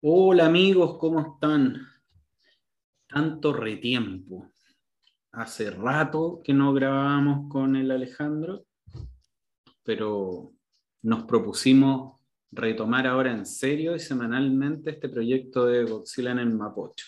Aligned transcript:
Hola 0.00 0.46
amigos, 0.46 0.96
¿cómo 0.96 1.34
están? 1.34 1.84
Tanto 3.08 3.52
retiempo. 3.52 4.48
Hace 5.32 5.72
rato 5.72 6.40
que 6.44 6.54
no 6.54 6.72
grabábamos 6.72 7.50
con 7.50 7.74
el 7.74 7.90
Alejandro, 7.90 8.64
pero 9.82 10.52
nos 11.02 11.24
propusimos 11.24 12.20
retomar 12.52 13.08
ahora 13.08 13.32
en 13.32 13.44
serio 13.44 13.96
y 13.96 13.98
semanalmente 13.98 14.90
este 14.90 15.08
proyecto 15.08 15.66
de 15.66 15.82
Godzilla 15.82 16.30
en 16.30 16.38
el 16.38 16.54
Mapocho. 16.54 17.06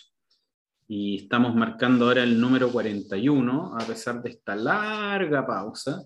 Y 0.88 1.22
estamos 1.22 1.54
marcando 1.54 2.06
ahora 2.06 2.24
el 2.24 2.40
número 2.40 2.72
41, 2.72 3.76
a 3.78 3.86
pesar 3.86 4.20
de 4.20 4.30
esta 4.30 4.56
larga 4.56 5.46
pausa. 5.46 6.02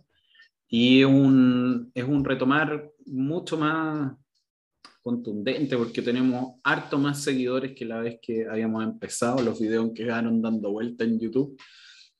Y 0.68 1.02
un, 1.02 1.90
es 1.95 2.04
un 2.04 2.23
retomar 2.23 2.90
mucho 3.06 3.56
más 3.56 4.12
contundente 5.04 5.76
porque 5.76 6.00
tenemos 6.00 6.54
harto 6.64 6.98
más 6.98 7.22
seguidores 7.22 7.74
que 7.76 7.84
la 7.84 8.00
vez 8.00 8.18
que 8.22 8.46
habíamos 8.48 8.82
empezado. 8.82 9.42
Los 9.42 9.60
videos 9.60 9.92
quedaron 9.95 10.40
dando 10.40 10.72
vuelta 10.72 11.04
en 11.04 11.20
YouTube 11.20 11.60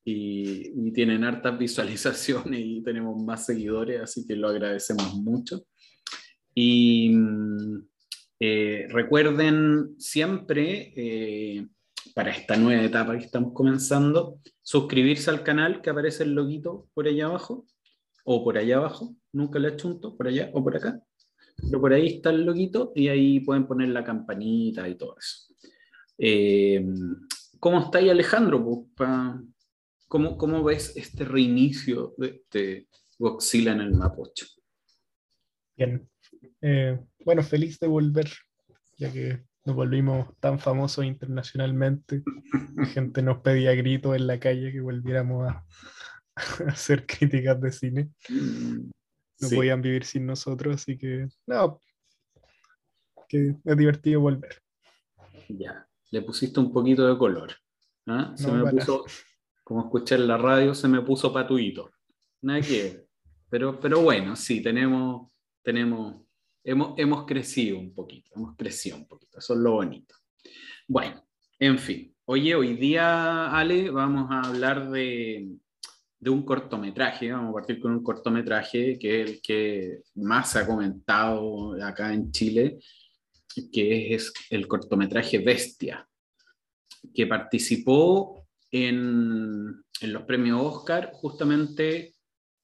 y, 0.05 0.71
y, 0.77 0.93
tienen 0.93 1.25
hartas 1.25 1.59
visualizaciones 1.59 2.61
y 2.63 2.83
tenemos 2.83 3.21
más 3.25 3.47
seguidores, 3.47 4.03
así 4.03 4.27
que 4.27 4.37
lo 4.37 4.49
agradecemos 4.49 5.15
mucho. 5.15 5.65
Y 6.55 7.17
eh, 8.39 8.87
recuerden 8.91 9.95
siempre, 9.99 10.93
eh, 10.95 11.67
para 12.15 12.33
esta 12.33 12.57
nueva 12.57 12.83
etapa 12.83 13.17
que 13.17 13.25
estamos 13.25 13.55
comenzando, 13.55 14.41
suscribirse 14.63 15.31
al 15.31 15.43
canal 15.43 15.81
que 15.81 15.89
aparece 15.89 16.25
el 16.25 16.35
loguito 16.35 16.87
por 16.93 17.09
allá 17.09 17.25
abajo 17.27 17.65
o 18.27 18.45
por 18.45 18.59
allá 18.59 18.77
abajo, 18.77 19.17
nunca 19.33 19.59
le 19.59 19.75
chunto, 19.75 20.15
por 20.17 20.29
allá 20.29 20.51
o 20.53 20.63
por 20.63 20.77
acá 20.77 21.03
pero 21.57 21.81
por 21.81 21.93
ahí 21.93 22.07
está 22.17 22.31
el 22.31 22.45
loguito 22.45 22.93
y 22.95 23.09
ahí 23.09 23.41
pueden 23.41 23.67
poner 23.67 23.89
la 23.89 24.05
campanita 24.05 24.89
y 24.89 24.97
todo 24.97 25.17
eso. 25.19 25.55
Eh, 26.19 26.85
¿Cómo 27.59 27.81
está 27.81 27.99
ahí 27.99 28.11
Alejandro? 28.11 28.87
¿Cómo, 30.09 30.37
¿Cómo, 30.37 30.63
ves 30.63 30.97
este 30.97 31.25
reinicio 31.25 32.15
de, 32.19 32.27
este 32.29 32.89
Godzilla 33.19 33.73
en 33.73 33.81
el 33.81 33.95
Mapocho? 33.95 34.47
Bien. 35.77 36.09
Eh, 36.61 36.99
bueno, 37.25 37.43
feliz 37.43 37.79
de 37.81 37.87
volver, 37.87 38.31
ya 38.97 39.13
que 39.13 39.45
nos 39.65 39.75
volvimos 39.75 40.29
tan 40.41 40.59
famosos 40.59 41.05
internacionalmente. 41.05 42.23
La 42.77 42.87
gente 42.87 43.23
nos 43.23 43.39
pedía 43.39 43.75
gritos 43.75 44.15
en 44.15 44.27
la 44.27 44.39
calle 44.39 44.73
que 44.73 44.81
volviéramos 44.81 45.49
a, 45.49 45.65
a 46.37 46.71
hacer 46.71 47.07
críticas 47.07 47.61
de 47.61 47.73
cine. 47.73 48.11
No 49.51 49.57
podían 49.57 49.83
vivir 49.83 50.05
sin 50.05 50.27
nosotros, 50.27 50.77
así 50.77 50.97
que 50.99 51.29
no, 51.47 51.81
que 53.29 53.57
es 53.65 53.77
divertido 53.77 54.21
volver. 54.21 54.63
Ya, 55.49 55.87
le 56.11 56.23
pusiste 56.23 56.61
un 56.61 56.73
poquito 56.73 57.07
de 57.07 57.19
color. 57.19 57.53
¿ah? 58.07 58.33
Se 58.37 58.51
me 58.51 58.71
puso, 58.71 59.05
como 59.63 59.83
escuché 59.83 60.15
en 60.15 60.29
la 60.29 60.39
radio, 60.39 60.75
se 60.75 60.89
me 60.89 61.03
puso 61.03 61.33
patuito. 61.33 61.91
Nada 62.43 62.61
que 62.61 63.05
pero, 63.55 63.79
pero 63.79 64.01
bueno, 64.01 64.35
sí, 64.35 64.61
tenemos, 64.61 65.31
tenemos, 65.63 66.27
hemos, 66.65 66.99
hemos 66.99 67.25
crecido 67.25 67.79
un 67.79 67.95
poquito, 67.95 68.33
hemos 68.35 68.57
crecido 68.57 68.97
un 68.97 69.07
poquito, 69.07 69.39
eso 69.39 69.55
es 69.55 69.61
lo 69.61 69.75
bonito. 69.75 70.17
Bueno, 70.89 71.25
en 71.61 71.79
fin. 71.79 72.13
Oye, 72.25 72.57
hoy 72.57 72.75
día, 72.75 73.57
Ale, 73.57 73.91
vamos 73.91 74.29
a 74.31 74.41
hablar 74.41 74.91
de, 74.91 75.57
de 76.25 76.31
un 76.31 76.43
cortometraje, 76.43 77.31
vamos 77.31 77.51
a 77.51 77.53
partir 77.53 77.79
con 77.79 77.93
un 77.93 78.03
cortometraje 78.03 78.99
que 78.99 79.21
es 79.21 79.31
el 79.31 79.43
que 79.43 79.99
más 80.15 80.53
se 80.53 80.61
ha 80.61 80.67
comentado 80.67 81.75
acá 81.85 82.15
en 82.15 82.33
Chile, 82.33 82.79
que 83.71 84.15
es 84.15 84.33
el 84.49 84.67
cortometraje 84.67 85.41
Bestia, 85.41 86.09
que 87.15 87.27
participó 87.27 88.47
en, 88.71 89.85
en 90.01 90.13
los 90.15 90.23
premios 90.23 90.63
Oscar 90.63 91.11
justamente 91.13 92.15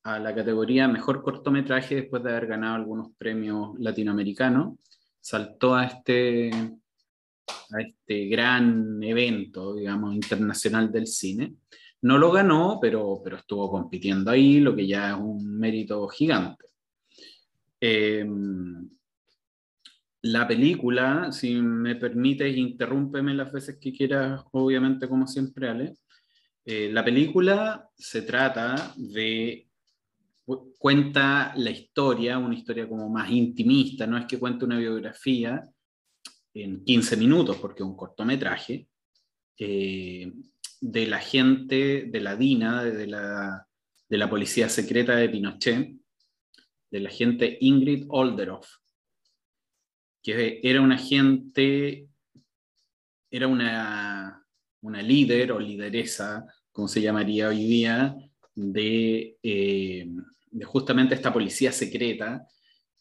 a 0.05 0.19
la 0.19 0.35
categoría 0.35 0.89
Mejor 0.89 1.23
Cortometraje 1.23 1.97
después 1.97 2.23
de 2.23 2.31
haber 2.31 2.47
ganado 2.47 2.77
algunos 2.77 3.09
premios 3.19 3.79
latinoamericanos, 3.79 4.79
saltó 5.21 5.75
a 5.75 5.85
este, 5.85 6.51
a 7.47 7.81
este 7.83 8.25
gran 8.25 9.03
evento, 9.03 9.75
digamos, 9.75 10.15
internacional 10.15 10.91
del 10.91 11.07
cine. 11.07 11.57
No 12.03 12.19
lo 12.19 12.33
ganó, 12.33 12.79
pero, 12.81 13.21
pero 13.23 13.37
estuvo 13.37 13.71
compitiendo 13.71 14.31
ahí, 14.31 14.61
lo 14.61 14.75
que 14.75 14.87
ya 14.87 15.11
es 15.11 15.17
un 15.17 15.59
mérito 15.59 16.07
gigante. 16.09 16.67
Em, 17.81 18.89
la 20.23 20.47
película, 20.47 21.33
si 21.33 21.55
me 21.55 21.97
permites, 21.97 22.57
interrúmpeme 22.57 23.35
las 23.35 23.53
veces 23.53 23.79
que 23.81 23.93
quieras, 23.93 24.43
obviamente, 24.53 25.09
como 25.09 25.27
siempre, 25.27 25.69
Ale. 25.69 25.97
Eh, 26.65 26.91
la 26.93 27.05
película 27.05 27.89
se 27.97 28.23
trata 28.23 28.93
de 28.97 29.67
cuenta 30.79 31.53
la 31.57 31.71
historia, 31.71 32.39
una 32.39 32.55
historia 32.55 32.89
como 32.89 33.09
más 33.09 33.31
intimista, 33.31 34.07
no 34.07 34.19
es 34.19 34.27
que 34.27 34.39
cuente 34.39 34.65
una 34.65 34.79
biografía 34.79 35.69
en 36.55 36.85
15 36.85 37.17
minutos, 37.17 37.57
porque 37.59 37.83
es 37.83 37.89
un 37.89 37.97
cortometraje, 37.97 38.89
eh, 39.59 40.33
de 40.81 41.07
la 41.07 41.19
gente 41.19 42.05
de 42.07 42.21
la 42.21 42.37
DINA, 42.37 42.85
de 42.85 43.07
la, 43.07 43.67
de 44.09 44.19
la 44.19 44.31
policía 44.31 44.69
secreta 44.69 45.15
de 45.17 45.29
Pinochet, 45.29 45.95
de 46.91 47.01
la 47.01 47.11
gente 47.11 47.59
Ingrid 47.61 48.07
Olderoff, 48.09 48.69
que 50.23 50.61
era 50.63 50.81
una 50.81 50.99
gente, 50.99 52.09
era 53.31 53.47
una, 53.47 54.45
una 54.83 55.03
líder 55.03 55.53
o 55.53 55.61
lideresa, 55.61 56.45
como 56.73 56.89
se 56.89 57.01
llamaría 57.01 57.49
hoy 57.49 57.65
día, 57.65 58.17
de, 58.55 59.39
eh, 59.43 60.09
de 60.51 60.65
justamente 60.65 61.15
esta 61.15 61.33
policía 61.33 61.73
secreta 61.73 62.47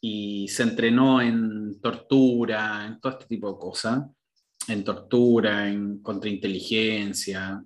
y 0.01 0.47
se 0.47 0.63
entrenó 0.63 1.21
en 1.21 1.79
tortura, 1.81 2.85
en 2.85 2.99
todo 2.99 3.13
este 3.13 3.25
tipo 3.25 3.51
de 3.51 3.59
cosas, 3.59 4.03
en 4.67 4.83
tortura, 4.83 5.67
en 5.67 6.01
contrainteligencia, 6.01 7.63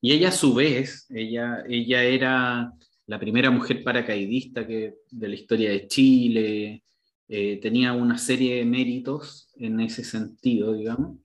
y 0.00 0.12
ella 0.12 0.28
a 0.28 0.32
su 0.32 0.54
vez, 0.54 1.06
ella, 1.10 1.62
ella 1.68 2.02
era 2.04 2.72
la 3.06 3.18
primera 3.18 3.50
mujer 3.50 3.82
paracaidista 3.82 4.62
de 4.64 4.94
la 5.10 5.34
historia 5.34 5.70
de 5.70 5.86
Chile, 5.88 6.84
eh, 7.32 7.58
tenía 7.62 7.92
una 7.92 8.18
serie 8.18 8.56
de 8.56 8.64
méritos 8.64 9.48
en 9.54 9.78
ese 9.78 10.02
sentido, 10.02 10.72
digamos, 10.72 11.18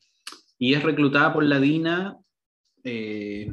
y 0.59 0.75
es 0.75 0.83
reclutada 0.83 1.33
por 1.33 1.43
la 1.43 1.59
DINA 1.59 2.19
eh, 2.83 3.51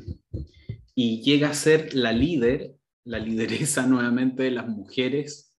y 0.95 1.23
llega 1.23 1.49
a 1.49 1.55
ser 1.55 1.95
la 1.95 2.13
líder, 2.13 2.75
la 3.05 3.19
lideresa 3.19 3.87
nuevamente 3.87 4.43
de 4.43 4.51
las 4.51 4.69
mujeres, 4.69 5.55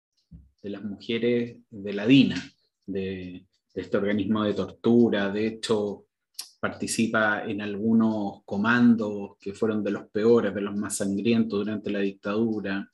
de 0.62 0.70
las 0.70 0.84
mujeres 0.84 1.58
de 1.72 1.94
la 1.94 2.06
DINA, 2.06 2.54
de 2.86 3.48
este 3.74 3.98
organismo 3.98 4.44
de 4.44 4.54
tortura. 4.54 5.32
De 5.32 5.48
hecho, 5.48 6.06
participa 6.64 7.44
en 7.44 7.60
algunos 7.60 8.42
comandos 8.46 9.32
que 9.38 9.54
fueron 9.54 9.84
de 9.84 9.92
los 9.92 10.06
peores, 10.08 10.56
de 10.56 10.62
los 10.62 10.74
más 10.74 10.96
sangrientos 10.96 11.60
durante 11.60 11.92
la 11.92 12.00
dictadura. 12.00 12.90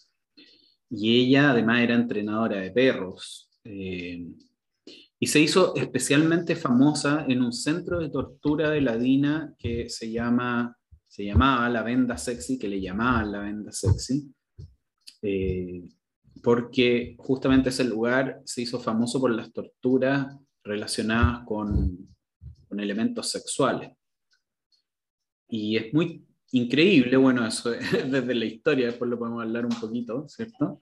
Y 0.89 1.19
ella 1.19 1.51
además 1.51 1.81
era 1.81 1.93
entrenadora 1.93 2.61
de 2.61 2.71
perros. 2.71 3.47
Eh, 3.63 4.25
y 5.19 5.27
se 5.27 5.39
hizo 5.39 5.75
especialmente 5.75 6.55
famosa 6.55 7.25
en 7.27 7.43
un 7.43 7.53
centro 7.53 7.99
de 7.99 8.09
tortura 8.09 8.71
de 8.71 8.81
la 8.81 8.97
DINA 8.97 9.53
que 9.59 9.87
se, 9.87 10.09
llama, 10.11 10.75
se 11.07 11.25
llamaba 11.25 11.69
La 11.69 11.83
Venda 11.83 12.17
Sexy, 12.17 12.57
que 12.57 12.69
le 12.69 12.81
llamaban 12.81 13.31
La 13.31 13.41
Venda 13.41 13.71
Sexy, 13.71 14.33
eh, 15.21 15.83
porque 16.41 17.15
justamente 17.19 17.69
ese 17.69 17.83
lugar 17.83 18.41
se 18.45 18.63
hizo 18.63 18.79
famoso 18.79 19.21
por 19.21 19.29
las 19.29 19.53
torturas 19.53 20.35
relacionadas 20.63 21.45
con 21.45 22.09
con 22.69 22.79
elementos 22.79 23.29
sexuales. 23.29 23.91
Y 25.49 25.75
es 25.75 25.93
muy 25.93 26.23
increíble, 26.51 27.17
bueno, 27.17 27.45
eso 27.45 27.71
desde 27.71 28.35
la 28.35 28.45
historia, 28.45 28.85
después 28.87 29.09
lo 29.09 29.17
podemos 29.17 29.43
hablar 29.43 29.65
un 29.65 29.79
poquito, 29.79 30.29
¿cierto? 30.29 30.79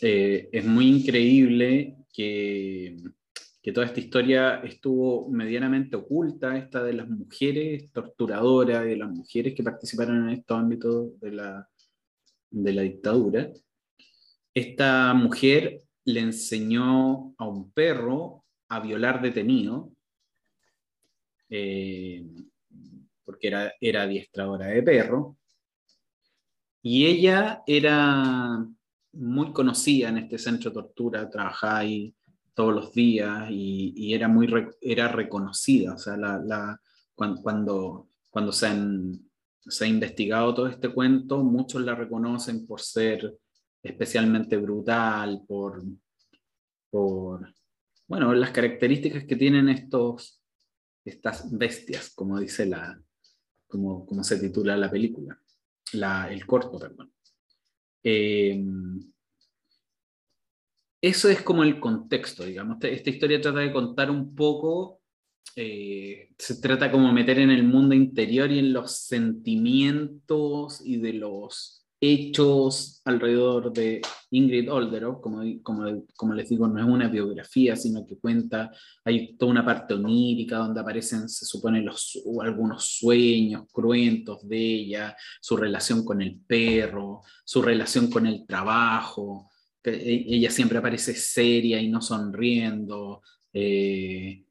Eh, 0.00 0.48
es 0.52 0.64
muy 0.64 0.88
increíble 0.88 1.96
que, 2.12 2.96
que, 3.62 3.72
toda 3.72 3.86
esta 3.86 4.00
historia 4.00 4.60
estuvo 4.62 5.28
medianamente 5.28 5.96
oculta, 5.96 6.56
esta 6.56 6.84
de 6.84 6.92
las 6.92 7.08
mujeres 7.08 7.90
torturadoras, 7.92 8.84
de 8.84 8.96
las 8.96 9.10
mujeres 9.10 9.54
que 9.54 9.62
participaron 9.62 10.28
en 10.28 10.34
estos 10.34 10.58
ámbitos 10.58 11.18
de 11.20 11.32
la, 11.32 11.68
de 12.50 12.72
la 12.72 12.82
dictadura. 12.82 13.50
Esta 14.54 15.12
mujer 15.14 15.82
le 16.04 16.20
enseñó 16.20 17.34
a 17.36 17.48
un 17.48 17.70
perro 17.72 18.44
a 18.68 18.80
violar 18.80 19.20
detenido 19.20 19.95
eh, 21.48 22.24
porque 23.24 23.48
era, 23.48 23.72
era 23.80 24.02
adiestradora 24.02 24.66
de 24.66 24.82
perro, 24.82 25.36
y 26.82 27.06
ella 27.06 27.62
era 27.66 28.64
muy 29.12 29.52
conocida 29.52 30.08
en 30.08 30.18
este 30.18 30.38
centro 30.38 30.70
de 30.70 30.74
tortura, 30.74 31.28
trabajaba 31.28 31.78
ahí 31.78 32.14
todos 32.54 32.74
los 32.74 32.92
días 32.92 33.48
y, 33.50 34.14
era 34.14 34.28
muy 34.28 34.48
era 34.80 35.08
reconocida. 35.08 35.94
O 35.94 35.98
sea, 35.98 36.16
la, 36.16 36.80
cuando, 37.14 38.08
cuando, 38.30 38.52
se, 38.52 38.68
se 39.60 39.84
ha 39.84 39.88
investigado 39.88 40.54
todo 40.54 40.66
este 40.68 40.88
cuento, 40.88 41.42
muchos 41.42 41.82
la 41.82 41.94
reconocen 41.94 42.66
por 42.66 42.80
ser 42.80 43.36
especialmente 43.82 44.56
brutal, 44.56 45.42
por, 45.46 45.82
por 46.90 47.52
bueno, 48.08 48.32
las 48.32 48.52
características 48.52 49.24
que 49.24 49.36
tienen 49.36 49.68
estos, 49.68 50.40
estas 51.06 51.56
bestias, 51.56 52.10
como 52.10 52.38
dice 52.38 52.66
la, 52.66 53.00
como, 53.66 54.04
como 54.04 54.22
se 54.22 54.38
titula 54.38 54.76
la 54.76 54.90
película, 54.90 55.40
la, 55.92 56.30
el 56.30 56.44
corto, 56.46 56.78
perdón. 56.78 57.12
Eh, 58.02 58.62
eso 61.00 61.28
es 61.28 61.42
como 61.42 61.62
el 61.62 61.78
contexto, 61.78 62.44
digamos. 62.44 62.78
Esta 62.82 63.10
historia 63.10 63.40
trata 63.40 63.60
de 63.60 63.72
contar 63.72 64.10
un 64.10 64.34
poco, 64.34 65.00
eh, 65.54 66.30
se 66.36 66.60
trata 66.60 66.90
como 66.90 67.12
meter 67.12 67.38
en 67.38 67.50
el 67.50 67.62
mundo 67.62 67.94
interior 67.94 68.50
y 68.50 68.58
en 68.58 68.72
los 68.72 68.92
sentimientos 68.92 70.80
y 70.84 70.96
de 70.96 71.12
los 71.12 71.85
hechos 72.00 73.00
alrededor 73.04 73.72
de 73.72 74.02
Ingrid 74.30 74.70
Olderow, 74.70 75.20
como, 75.20 75.42
como, 75.62 76.34
les 76.34 76.48
digo, 76.48 76.68
no 76.68 76.80
es 76.80 76.86
una 76.86 77.08
biografía, 77.08 77.76
sino 77.76 78.06
que 78.06 78.18
cuenta, 78.18 78.70
hay 79.04 79.36
toda 79.36 79.52
una 79.52 79.64
parte 79.64 79.94
onírica 79.94 80.58
donde 80.58 80.80
aparecen, 80.80 81.28
se 81.28 81.46
supone, 81.46 81.80
los, 81.82 82.20
algunos 82.42 82.98
sueños 82.98 83.64
cruentos 83.72 84.46
de 84.46 84.58
ella, 84.58 85.16
su 85.40 85.56
relación 85.56 86.04
con 86.04 86.20
el 86.20 86.38
perro, 86.40 87.22
su 87.44 87.62
relación 87.62 88.10
con 88.10 88.26
el 88.26 88.46
trabajo, 88.46 89.50
e, 89.82 90.24
ella 90.28 90.50
siempre 90.50 90.78
aparece 90.78 91.14
seria 91.14 91.80
y 91.80 91.88
no 91.88 92.02
sonriendo. 92.02 93.22
Eh, 93.52 94.44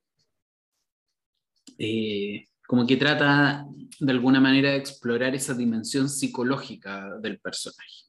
eh, 1.78 2.46
como 2.68 2.86
que 2.86 2.98
trata 2.98 3.66
de 4.00 4.12
alguna 4.12 4.40
manera 4.40 4.72
de 4.72 4.78
explorar 4.78 5.36
esa 5.36 5.54
dimensión 5.54 6.10
psicológica 6.10 7.18
del 7.20 7.40
personaje. 7.40 8.06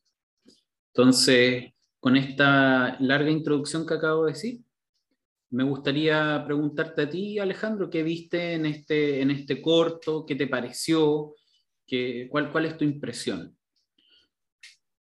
Entonces, 0.93 1.73
con 2.01 2.17
esta 2.17 2.97
larga 3.01 3.31
introducción 3.31 3.87
que 3.87 3.95
acabo 3.95 4.25
de 4.25 4.33
decir, 4.33 4.61
me 5.51 5.63
gustaría 5.63 6.43
preguntarte 6.45 7.03
a 7.03 7.11
ti, 7.11 7.39
Alejandro, 7.39 7.89
¿qué 7.89 8.03
viste 8.03 8.55
en 8.55 8.67
este, 8.67 9.21
en 9.21 9.31
este 9.31 9.63
corto? 9.63 10.25
¿Qué 10.27 10.35
te 10.35 10.47
pareció? 10.47 11.35
¿Qué, 11.87 12.27
cuál, 12.31 12.51
¿Cuál 12.51 12.67
es 12.67 12.77
tu 12.77 12.85
impresión? 12.85 13.57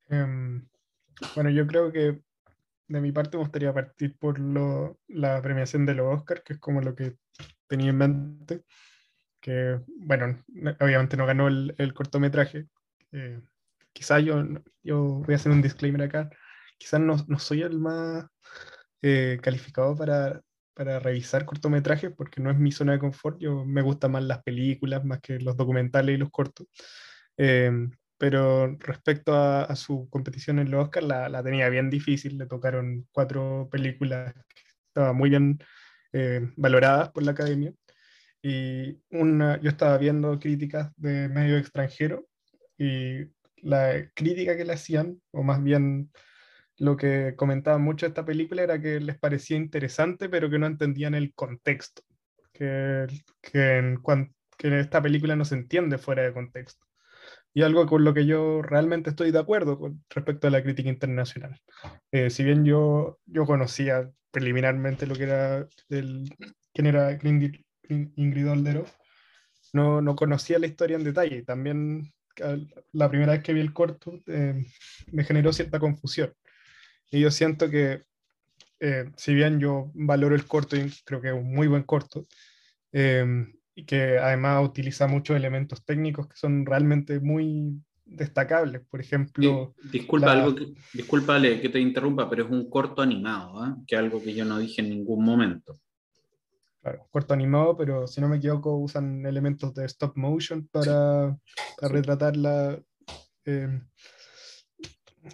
Em, 0.10 0.68
bueno, 1.36 1.50
yo 1.50 1.68
creo 1.68 1.92
que 1.92 2.22
de 2.88 3.01
mi 3.01 3.12
parte 3.12 3.38
me 3.38 3.44
gustaría 3.44 3.74
partir 3.74 4.18
por 4.18 4.40
la 4.40 5.42
premiación 5.42 5.86
de 5.86 5.95
los 5.95 6.18
Oscars, 6.18 6.42
que 6.44 6.54
es 6.54 6.60
como 6.60 6.81
lo 6.81 6.95
que 6.95 7.18
tenía 7.68 7.90
en 7.90 7.98
mente 7.98 8.63
que, 9.44 9.78
bueno, 9.88 10.42
obviamente 10.80 11.18
no 11.18 11.25
ganó 11.25 11.50
el, 11.50 11.94
cortometraje. 11.94 12.66
Eh, 13.12 13.42
quizás 13.92 14.24
yo, 14.24 14.42
yo 14.81 15.04
voy 15.04 15.34
a 15.34 15.36
hacer 15.36 15.51
un 15.51 15.62
disclaimer 15.62 16.04
acá, 16.04 16.30
quizás 16.78 17.01
no, 17.01 17.18
no 17.28 17.38
soy 17.38 17.62
el 17.62 17.78
más 17.78 18.25
eh, 19.01 19.38
calificado 19.44 19.95
para, 19.98 20.42
para 20.74 21.00
revisar 21.00 21.45
cortometrajes 21.45 22.12
porque 22.16 22.42
no 22.42 22.51
es 22.51 22.57
mi 22.57 22.72
zona 22.72 22.94
de 22.94 23.00
confort, 23.00 23.38
yo 23.40 23.66
me 23.66 23.81
gustan 23.81 24.13
más 24.13 24.24
las 24.24 24.42
películas, 24.44 25.04
más 25.04 25.19
que 25.19 25.38
los 25.40 25.57
documentales 25.57 26.16
y 26.16 26.18
los 26.18 26.31
cortos. 26.31 26.68
Eh, 27.38 27.69
pero 28.18 28.78
respecto 28.80 29.36
a, 29.36 29.75
su 29.75 30.07
competición 30.10 30.60
en 30.60 30.72
los 30.72 30.86
Oscars, 30.86 31.06
la, 31.06 31.28
la, 31.28 31.44
tenía 31.44 31.68
bien 31.68 31.90
difícil, 31.90 32.38
le 32.38 32.45
tocaron 32.45 33.06
cuatro 33.12 33.68
películas 33.69 34.34
que 34.34 34.63
estaban 34.88 35.18
muy 35.18 35.30
bien 35.30 35.60
valoradas 36.56 37.10
por 37.10 37.24
la 37.24 37.31
academia. 37.31 37.74
Y 38.45 39.00
una, 39.10 39.60
yo 39.62 39.69
estaba 39.69 39.98
viendo 39.98 40.38
críticas 40.38 40.92
de 40.98 41.30
medio 41.30 41.57
extranjero 41.57 42.28
y 42.78 43.22
la 43.62 44.12
crítica 44.13 44.57
que 44.57 44.66
le 44.66 44.74
hacían, 44.74 45.22
o 45.31 45.44
más 45.44 45.63
bien 45.63 46.12
lo 46.78 46.98
que 46.98 47.36
comentaban 47.38 47.81
mucho 47.81 48.06
de 48.06 48.10
esta 48.10 48.25
película 48.25 48.63
era 48.63 48.81
que 48.81 49.00
les 49.00 49.18
parecía 49.18 49.56
interesante, 49.56 50.28
pero 50.28 50.50
que 50.50 50.60
no 50.60 50.68
entendían 50.68 51.16
el 51.16 51.34
contexto, 51.34 52.01
que, 52.51 53.07
que, 53.42 53.78
en, 53.78 54.01
que 54.57 54.80
esta 54.80 55.01
película 55.01 55.38
no 55.38 55.45
se 55.45 55.56
entiende 55.56 55.98
fuera 55.98 56.24
de 56.24 56.34
contexto. 56.34 56.86
Y 57.54 57.62
algo 57.62 57.86
con 57.86 58.04
lo 58.04 58.13
que 58.13 58.25
yo 58.25 58.62
realmente 58.62 59.12
estoy 59.12 59.31
de 59.31 59.40
acuerdo 59.40 59.80
con 59.80 60.04
respecto 60.10 60.48
a 60.48 60.51
la 60.51 60.63
crítica 60.63 60.90
internacional. 60.90 61.62
Eh, 62.12 62.30
si 62.30 62.44
bien 62.44 62.66
yo, 62.66 63.19
yo 63.25 63.45
conocía 63.45 64.12
preliminarmente 64.31 65.07
lo 65.07 65.16
que 65.16 65.24
era 65.24 65.68
el, 65.90 66.36
quién 66.74 66.88
era 66.88 67.18
Ingrid 67.89 68.50
Olderov, 68.50 68.88
no, 69.74 70.01
no 70.01 70.15
conocía 70.15 70.59
la 70.59 70.68
historia 70.68 70.97
en 70.97 71.03
detalle. 71.03 71.44
También 71.44 72.13
la 72.91 73.09
primera 73.09 73.33
vez 73.33 73.44
que 73.44 73.53
vi 73.53 73.59
el 73.59 73.74
corto 73.74 74.19
eh, 74.27 74.65
me 75.12 75.24
generó 75.24 75.53
cierta 75.53 75.80
confusión. 75.80 76.33
Y 77.12 77.19
yo 77.19 77.31
siento 77.31 77.69
que, 77.69 78.03
eh, 78.80 79.12
si 79.15 79.33
bien 79.33 79.59
yo 79.59 79.91
valoro 79.94 80.35
el 80.35 80.45
corto 80.45 80.75
y 80.75 80.91
creo 81.06 81.21
que 81.21 81.30
es 81.30 81.33
un 81.33 81.53
muy 81.53 81.68
buen 81.68 81.83
corto, 81.83 82.27
eh, 82.91 83.45
y 83.75 83.85
que 83.85 84.18
además 84.19 84.63
utiliza 84.68 85.07
muchos 85.07 85.35
elementos 85.35 85.83
técnicos 85.83 86.27
que 86.27 86.35
son 86.35 86.65
realmente 86.65 87.19
muy 87.19 87.81
destacables. 88.06 88.81
Por 88.81 89.01
ejemplo... 89.01 89.74
disculpa, 89.91 90.31
algo 90.31 90.56
que, 90.56 91.62
que 91.62 91.69
te 91.69 91.80
interrumpa, 91.80 92.30
pero 92.30 92.45
es 92.45 92.51
un 92.51 92.69
corto 92.69 93.01
animado, 93.01 93.77
que 93.88 93.95
es 93.95 94.00
algo 94.00 94.21
que 94.21 94.33
yo 94.33 94.45
no 94.45 94.59
dije 94.59 94.81
en 94.81 94.89
ningún 94.89 95.25
momento. 95.25 95.80
Claro, 96.83 97.07
corto 97.12 97.33
animado, 97.33 97.77
pero 97.77 98.07
si 98.07 98.19
no 98.19 98.27
me 98.27 98.35
equivoco 98.35 98.75
usan 98.75 99.25
elementos 99.25 99.74
de 99.74 99.85
stop 99.85 100.18
motion 100.18 100.68
para, 100.68 101.33
para 101.80 101.94
retratar 101.94 102.35
la 102.35 102.77
eh, 103.45 103.80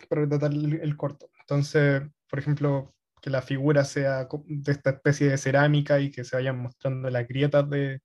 para 0.08 0.22
retratar 0.22 0.54
el, 0.54 0.96
corto. 0.96 1.32
Entonces, 1.40 2.04
por 2.30 2.38
ejemplo, 2.38 2.94
que 3.20 3.32
la 3.32 3.42
figura 3.42 3.84
sea 3.84 4.28
de 4.46 4.72
esta 4.72 4.92
especie 4.92 5.30
de 5.30 5.40
cerámica 5.40 6.00
y 6.00 6.12
que 6.12 6.24
se 6.24 6.36
vayan 6.36 6.60
mostrando 6.60 7.10
las 7.10 7.28
grietas 7.28 7.68
de, 7.68 8.04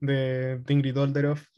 de, 0.00 0.62
Ingrid 0.68 0.98
Olderoff, 0.98 1.48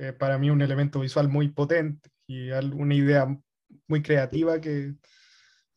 eh, 0.00 0.12
para 0.12 0.38
mí 0.38 0.50
un 0.50 0.60
elemento 0.60 0.98
visual 0.98 1.28
muy 1.28 1.50
potente 1.50 2.10
y 2.26 2.50
una 2.50 2.94
idea 2.96 3.28
muy 3.86 4.02
creativa 4.02 4.60
que, 4.60 4.94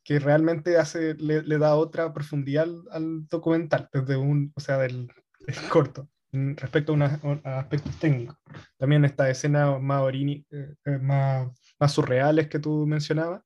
que 0.08 0.20
realmente 0.20 0.78
hace, 0.78 1.16
le, 1.16 1.42
da 1.58 1.76
otra 1.76 2.14
profundidad 2.14 2.66
al, 2.92 3.28
documental, 3.28 3.90
desde 3.92 4.16
un, 4.16 4.54
o 4.56 4.62
sea, 4.62 4.78
del, 4.78 5.12
corto, 5.70 6.08
respecto 6.32 6.96
a, 6.96 7.60
aspectos 7.60 8.00
técnicos. 8.00 8.38
También 8.78 9.04
esta 9.04 9.30
escena 9.30 9.78
más, 9.80 10.02
eh, 10.14 10.46
eh, 10.50 10.98
más, 11.02 11.50
más 11.78 11.92
surreales 11.92 12.48
que 12.48 12.58
tú 12.58 12.88
mencionabas, 12.88 13.44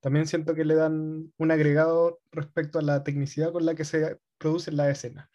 también 0.00 0.28
siento 0.28 0.54
que 0.54 0.64
le 0.64 0.76
dan 0.76 1.32
un 1.36 1.50
agregado 1.50 2.20
respecto 2.30 2.78
a 2.78 2.82
la 2.82 3.02
tecnicidad 3.02 3.50
con 3.50 3.66
la 3.66 3.74
que 3.74 3.84
se 3.84 4.20
produce 4.38 4.70
la 4.70 4.88
escena. 4.88 5.28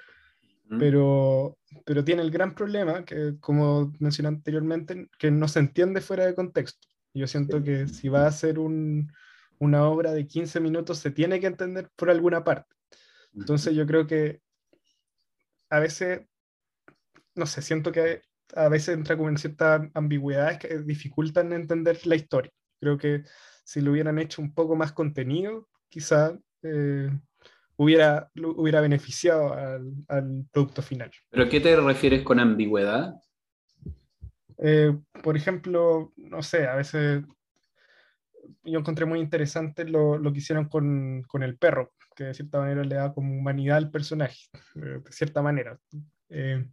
Pero, 0.79 1.57
pero 1.85 2.05
tiene 2.05 2.21
el 2.21 2.31
gran 2.31 2.55
problema, 2.55 3.03
que 3.03 3.35
como 3.41 3.93
mencioné 3.99 4.29
anteriormente, 4.29 5.09
que 5.19 5.29
no 5.29 5.49
se 5.49 5.59
entiende 5.59 5.99
fuera 5.99 6.25
de 6.25 6.35
contexto. 6.35 6.87
Yo 7.13 7.27
siento 7.27 7.61
que 7.63 7.87
si 7.87 8.09
va 8.09 8.27
a 8.27 8.31
ser 8.31 8.59
un, 8.59 9.09
una 9.59 9.87
obra 9.87 10.13
de 10.13 10.27
15 10.27 10.59
minutos 10.59 10.99
se 10.99 11.11
tiene 11.11 11.39
que 11.39 11.47
entender 11.47 11.89
por 11.95 12.09
alguna 12.09 12.43
parte. 12.43 12.75
Entonces 13.33 13.75
yo 13.75 13.85
creo 13.85 14.07
que 14.07 14.41
a 15.69 15.79
veces, 15.79 16.21
no 17.35 17.45
sé, 17.45 17.61
siento 17.61 17.91
que 17.91 18.21
a 18.55 18.69
veces 18.69 18.95
entra 18.95 19.17
como 19.17 19.29
en 19.29 19.37
ciertas 19.37 19.81
ambigüedades 19.93 20.59
que 20.59 20.79
dificultan 20.79 21.53
entender 21.53 21.99
la 22.05 22.15
historia. 22.15 22.51
Creo 22.79 22.97
que 22.97 23.23
si 23.63 23.81
lo 23.81 23.91
hubieran 23.91 24.19
hecho 24.19 24.41
un 24.41 24.53
poco 24.53 24.75
más 24.75 24.93
contenido, 24.93 25.67
quizá 25.89 26.37
eh, 26.63 27.09
hubiera, 27.75 28.31
hubiera 28.35 28.81
beneficiado 28.81 29.53
al, 29.53 29.93
al, 30.07 30.45
producto 30.51 30.81
final. 30.81 31.11
¿Pero 31.29 31.49
qué 31.49 31.59
te 31.59 31.75
refieres 31.75 32.23
con 32.23 32.39
ambigüedad? 32.39 33.15
Eh, 34.59 34.97
por 35.23 35.37
ejemplo, 35.37 36.13
no 36.15 36.41
sé, 36.41 36.67
a 36.67 36.75
veces 36.75 37.23
yo 38.63 38.79
encontré 38.79 39.05
muy 39.05 39.19
interesante 39.19 39.85
lo, 39.85 40.17
lo 40.17 40.31
que 40.31 40.39
hicieron 40.39 40.67
con, 40.67 41.23
con, 41.27 41.43
el 41.43 41.57
perro, 41.57 41.93
que 42.15 42.25
de 42.25 42.33
cierta 42.33 42.59
manera 42.59 42.83
le 42.83 42.95
da 42.95 43.13
como 43.13 43.35
humanidad 43.35 43.77
al 43.77 43.91
personaje, 43.91 44.37
eh, 44.75 45.01
de 45.03 45.11
cierta 45.11 45.41
manera. 45.41 45.79
Eh, 46.29 46.65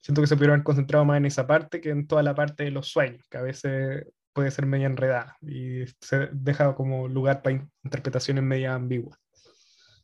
siento 0.00 0.20
que 0.20 0.26
se 0.26 0.36
pudieron 0.36 0.54
haber 0.54 0.64
concentrado 0.64 1.04
más 1.04 1.18
en 1.18 1.26
esa 1.26 1.46
parte 1.46 1.80
que 1.80 1.90
en 1.90 2.06
toda 2.06 2.22
la 2.22 2.34
parte 2.34 2.64
de 2.64 2.70
los 2.70 2.88
sueños, 2.88 3.22
que 3.30 3.38
a 3.38 3.42
veces 3.42 4.06
puede 4.32 4.50
ser 4.50 4.66
media 4.66 4.86
enredada 4.86 5.36
y 5.40 5.84
se 6.00 6.28
deja 6.32 6.74
como 6.74 7.08
lugar 7.08 7.42
para 7.42 7.68
interpretaciones 7.82 8.44
media 8.44 8.74
ambiguas. 8.74 9.18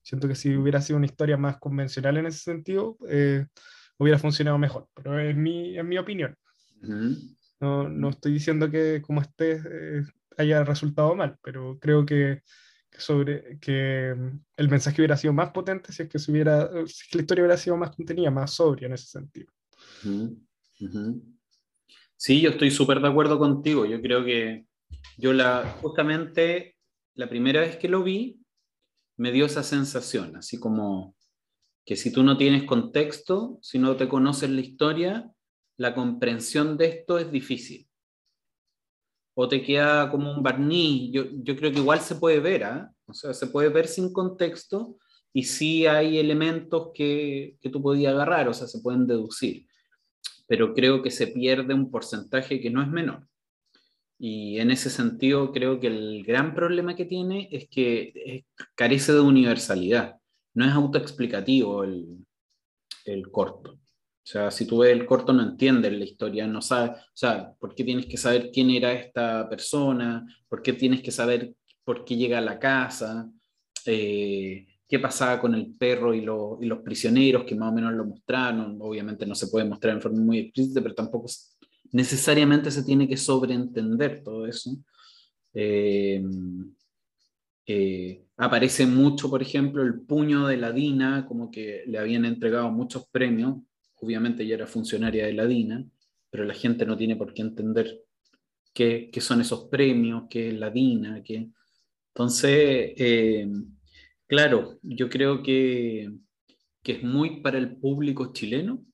Siento 0.02 0.28
que 0.28 0.34
si 0.34 0.54
hubiera 0.56 0.80
sido 0.80 0.98
una 0.98 1.06
historia 1.06 1.36
más 1.36 1.58
convencional 1.58 2.16
en 2.18 2.26
ese 2.26 2.38
sentido, 2.38 2.98
eh, 3.08 3.46
hubiera 3.98 4.18
funcionado 4.18 4.58
mejor, 4.58 4.88
pero 4.94 5.18
es 5.18 5.36
mi, 5.36 5.78
es 5.78 5.84
mi 5.84 5.98
opinión. 5.98 6.36
No, 7.60 7.88
no, 7.88 8.10
estoy 8.10 8.32
diciendo 8.32 8.70
que 8.70 9.00
como 9.02 9.20
esté 9.20 9.60
haya 10.36 10.64
resultado 10.64 11.14
mal, 11.14 11.38
pero 11.42 11.78
creo 11.80 12.04
que, 12.04 12.42
sobre 12.96 13.58
que 13.60 14.14
mm, 14.16 14.40
el 14.56 14.68
mensaje 14.68 15.00
hubiera 15.00 15.16
sido 15.16 15.32
más 15.32 15.50
potente 15.50 15.92
si 15.92 16.02
es 16.02 16.08
que, 16.08 16.18
hubiera, 16.30 16.68
si 16.86 17.16
la 17.16 17.22
historia 17.22 17.42
hubiera 17.42 17.56
sido 17.56 17.76
más 17.76 17.94
contenida, 17.94 18.30
más 18.30 18.52
sobria 18.52 18.86
en 18.86 18.94
ese 18.94 19.06
sentido. 19.06 19.52
Sí, 22.16 22.40
yo 22.40 22.50
estoy 22.50 22.70
súper 22.70 23.00
de 23.00 23.08
acuerdo 23.08 23.38
contigo. 23.38 23.84
Yo 23.86 24.00
creo 24.00 24.24
que 24.24 24.66
yo 25.18 25.32
la, 25.32 25.78
justamente 25.80 26.76
la 27.14 27.28
primera 27.28 27.60
vez 27.60 27.76
que 27.76 27.88
lo 27.88 28.02
vi, 28.02 28.40
me 29.16 29.30
dio 29.30 29.46
esa 29.46 29.62
sensación, 29.62 30.36
así 30.36 30.58
como 30.58 31.14
que 31.84 31.96
si 31.96 32.12
tú 32.12 32.22
no 32.22 32.36
tienes 32.36 32.64
contexto, 32.64 33.58
si 33.62 33.78
no 33.78 33.96
te 33.96 34.08
conoces 34.08 34.50
la 34.50 34.60
historia, 34.60 35.30
la 35.76 35.94
comprensión 35.94 36.76
de 36.76 36.86
esto 36.86 37.18
es 37.18 37.30
difícil. 37.30 37.88
O 39.34 39.48
te 39.48 39.62
queda 39.62 40.10
como 40.10 40.32
un 40.32 40.42
barniz. 40.42 41.10
Yo, 41.12 41.24
yo 41.42 41.56
creo 41.56 41.72
que 41.72 41.78
igual 41.78 42.00
se 42.00 42.14
puede 42.16 42.40
ver, 42.40 42.64
¿ah? 42.64 42.92
o 43.06 43.14
sea, 43.14 43.34
se 43.34 43.48
puede 43.48 43.68
ver 43.68 43.88
sin 43.88 44.12
contexto 44.12 44.96
y 45.32 45.42
sí 45.44 45.86
hay 45.86 46.18
elementos 46.18 46.90
que, 46.94 47.56
que 47.60 47.68
tú 47.68 47.82
podías 47.82 48.14
agarrar, 48.14 48.48
o 48.48 48.54
sea, 48.54 48.68
se 48.68 48.80
pueden 48.80 49.06
deducir. 49.06 49.66
Pero 50.46 50.74
creo 50.74 51.02
que 51.02 51.10
se 51.10 51.26
pierde 51.26 51.74
un 51.74 51.90
porcentaje 51.90 52.60
que 52.60 52.70
no 52.70 52.82
es 52.82 52.88
menor. 52.88 53.26
Y 54.18 54.60
en 54.60 54.70
ese 54.70 54.90
sentido 54.90 55.52
creo 55.52 55.80
que 55.80 55.88
el 55.88 56.22
gran 56.24 56.54
problema 56.54 56.94
que 56.94 57.04
tiene 57.04 57.48
es 57.50 57.68
que 57.68 58.44
carece 58.76 59.12
de 59.12 59.20
universalidad. 59.20 60.20
No 60.54 60.64
es 60.64 60.72
autoexplicativo 60.72 61.82
el, 61.82 62.24
el 63.04 63.30
corto. 63.30 63.80
O 64.24 64.26
sea, 64.26 64.50
si 64.50 64.66
tú 64.66 64.78
ves 64.78 64.92
el 64.92 65.04
corto 65.04 65.34
no 65.34 65.42
entiendes 65.42 65.92
la 65.92 66.04
historia, 66.04 66.46
no 66.46 66.62
sabes, 66.62 66.92
o 66.92 67.12
sea, 67.12 67.52
¿por 67.60 67.74
qué 67.74 67.84
tienes 67.84 68.06
que 68.06 68.16
saber 68.16 68.50
quién 68.50 68.70
era 68.70 68.92
esta 68.92 69.46
persona? 69.50 70.26
¿Por 70.48 70.62
qué 70.62 70.72
tienes 70.72 71.02
que 71.02 71.10
saber 71.10 71.54
por 71.84 72.06
qué 72.06 72.16
llega 72.16 72.38
a 72.38 72.40
la 72.40 72.58
casa? 72.58 73.30
Eh, 73.84 74.66
¿Qué 74.88 74.98
pasaba 74.98 75.38
con 75.40 75.54
el 75.54 75.74
perro 75.74 76.14
y, 76.14 76.20
y, 76.20 76.66
los 76.66 76.78
prisioneros 76.82 77.44
que 77.44 77.54
más 77.54 77.70
o 77.70 77.74
menos 77.74 77.92
lo 77.92 78.06
mostraron? 78.06 78.78
Obviamente 78.80 79.26
no 79.26 79.34
se 79.34 79.48
puede 79.48 79.66
mostrar 79.66 79.94
en 79.94 80.00
forma 80.00 80.20
muy 80.20 80.38
explícita, 80.38 80.80
pero 80.80 80.94
tampoco 80.94 81.26
necesariamente 81.92 82.70
se 82.70 82.82
tiene 82.82 83.06
que 83.06 83.18
sobreentender 83.18 84.22
todo 84.24 84.46
eso. 84.46 84.76
Eh, 85.52 86.22
eh, 87.66 88.24
aparece 88.36 88.86
mucho, 88.86 89.30
por 89.30 89.42
ejemplo, 89.42 89.82
el 89.82 90.00
puño 90.00 90.46
de 90.46 90.56
la 90.56 90.72
DINA, 90.72 91.26
como 91.26 91.50
que 91.50 91.84
le 91.86 91.98
habían 91.98 92.24
entregado 92.24 92.70
muchos 92.70 93.06
premios, 93.08 93.58
obviamente 94.04 94.42
ella 94.42 94.56
era 94.56 94.66
funcionaria 94.66 95.26
de 95.26 95.32
la 95.32 95.46
DINA, 95.46 95.84
pero 96.30 96.44
la 96.44 96.54
gente 96.54 96.86
no 96.86 96.96
tiene 96.96 97.16
por 97.16 97.32
qué 97.34 97.42
entender 97.42 98.02
qué, 98.72 99.10
son 99.20 99.40
esos 99.40 99.68
premios, 99.68 100.24
qué 100.28 100.48
es 100.48 100.54
la 100.54 100.70
DINA, 100.70 101.22
qué... 101.22 101.50
Entonces, 102.14 102.92
eh, 102.96 103.48
claro, 104.26 104.78
yo 104.82 105.08
creo 105.08 105.42
que, 105.42 106.12
que 106.82 106.92
es 106.92 107.02
muy 107.02 107.40
para 107.40 107.58
el 107.58 107.76
público 107.76 108.32
chileno, 108.32 108.84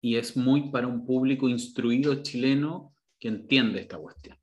y 0.00 0.16
es 0.16 0.36
muy 0.36 0.70
para 0.70 0.86
un 0.86 1.04
público 1.04 1.48
instruido 1.48 2.22
chileno 2.22 2.94
que 3.18 3.28
entiende 3.28 3.80
esta 3.80 3.98
cuestión. 3.98 4.36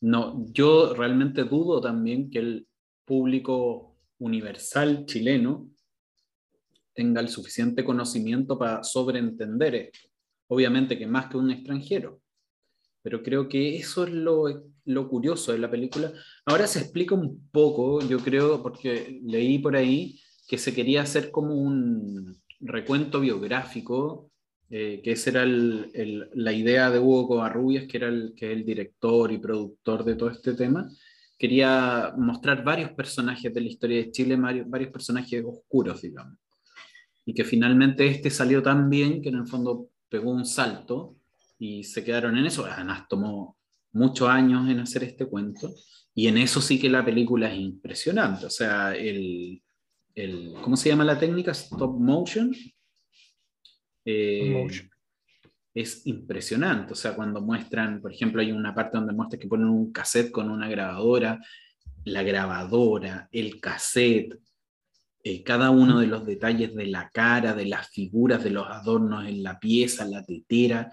No, 0.00 0.46
yo 0.52 0.94
realmente 0.94 1.44
dudo 1.44 1.80
también 1.80 2.30
que 2.30 2.38
el 2.38 2.68
público 3.04 3.98
universal 4.18 5.04
chileno 5.04 5.70
tenga 6.94 7.20
el 7.20 7.28
suficiente 7.28 7.84
conocimiento 7.84 8.58
para 8.58 8.82
sobreentender 8.82 9.74
esto. 9.74 10.08
Obviamente 10.48 10.98
que 10.98 11.06
más 11.06 11.26
que 11.26 11.36
un 11.36 11.50
extranjero, 11.50 12.20
pero 13.02 13.22
creo 13.22 13.48
que 13.48 13.76
eso 13.76 14.04
es 14.04 14.12
lo, 14.12 14.44
lo 14.84 15.08
curioso 15.08 15.52
de 15.52 15.58
la 15.58 15.70
película. 15.70 16.12
Ahora 16.44 16.66
se 16.66 16.80
explica 16.80 17.14
un 17.14 17.48
poco, 17.50 18.00
yo 18.06 18.18
creo, 18.18 18.62
porque 18.62 19.20
leí 19.24 19.58
por 19.58 19.76
ahí 19.76 20.20
que 20.46 20.58
se 20.58 20.74
quería 20.74 21.02
hacer 21.02 21.30
como 21.30 21.54
un, 21.54 22.40
recuento 22.60 23.20
biográfico, 23.20 24.30
eh, 24.68 25.00
que 25.02 25.12
esa 25.12 25.30
era 25.30 25.46
la 25.46 26.52
idea 26.52 26.90
de 26.90 26.98
Hugo 26.98 27.28
Covarrubias, 27.28 27.86
que 27.86 27.96
era 27.96 28.08
el, 28.08 28.34
que 28.36 28.52
el 28.52 28.64
director 28.64 29.32
y 29.32 29.38
productor 29.38 30.04
de 30.04 30.14
todo 30.14 30.30
este 30.30 30.54
tema, 30.54 30.88
quería 31.38 32.12
mostrar 32.16 32.62
varios 32.62 32.92
personajes 32.92 33.52
de 33.52 33.60
la 33.60 33.66
historia 33.66 33.96
de 33.96 34.10
Chile, 34.10 34.36
varios, 34.36 34.92
personajes 34.92 35.42
oscuros, 35.44 36.02
digamos. 36.02 36.38
Y 37.30 37.34
que 37.34 37.44
finalmente 37.44 38.08
este 38.08 38.28
salió 38.28 38.60
tan 38.60 38.90
bien 38.90 39.22
que 39.22 39.28
en 39.28 39.36
el 39.36 39.46
fondo 39.46 39.88
pegó 40.08 40.32
un 40.32 40.44
salto 40.44 41.14
y 41.60 41.84
se 41.84 42.02
quedaron 42.02 42.36
en 42.36 42.46
eso. 42.46 42.66
Además, 42.66 43.06
tomó 43.08 43.56
muchos 43.92 44.28
años 44.28 44.68
en 44.68 44.80
hacer 44.80 45.04
este 45.04 45.26
cuento 45.26 45.72
y 46.12 46.26
en 46.26 46.38
eso 46.38 46.60
sí 46.60 46.80
que 46.80 46.90
la 46.90 47.04
película 47.04 47.52
es 47.52 47.60
impresionante. 47.60 48.46
O 48.46 48.50
sea, 48.50 48.96
el, 48.96 49.62
¿cómo 50.60 50.76
se 50.76 50.88
llama 50.88 51.04
la 51.04 51.20
técnica? 51.20 51.52
Stop 51.52 52.00
motion. 52.00 52.52
Eh, 54.04 54.66
es 55.72 56.04
impresionante, 56.08 56.94
o 56.94 56.96
sea, 56.96 57.14
cuando 57.14 57.40
muestran, 57.40 58.00
por 58.00 58.12
ejemplo, 58.12 58.40
hay 58.40 58.50
una 58.50 58.74
parte 58.74 58.98
donde 58.98 59.12
muestran 59.12 59.38
que 59.38 59.46
ponen 59.46 59.68
un 59.68 59.92
cassette 59.92 60.32
con 60.32 60.50
una 60.50 60.68
grabadora, 60.68 61.38
la 62.06 62.24
grabadora, 62.24 63.28
el 63.30 63.60
cassette, 63.60 64.36
eh, 65.22 65.42
cada 65.42 65.70
uno 65.70 66.00
de 66.00 66.06
los 66.06 66.24
detalles 66.24 66.74
de 66.74 66.86
la 66.86 67.10
cara, 67.10 67.54
de 67.54 67.66
las 67.66 67.90
figuras, 67.90 68.42
de 68.42 68.50
los 68.50 68.66
adornos 68.66 69.28
en 69.28 69.42
la 69.42 69.58
pieza, 69.58 70.06
la 70.06 70.24
tetera, 70.24 70.90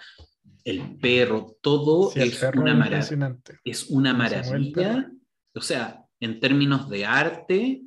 el 0.65 0.97
perro, 0.97 1.55
todo 1.61 2.11
es, 2.13 2.43
una 2.55 2.75
maravilla, 2.75 3.37
es 3.63 3.89
una 3.89 4.13
maravilla. 4.13 5.09
O 5.55 5.61
sea, 5.61 6.03
en 6.19 6.39
términos 6.41 6.89
de 6.89 7.05
arte, 7.05 7.83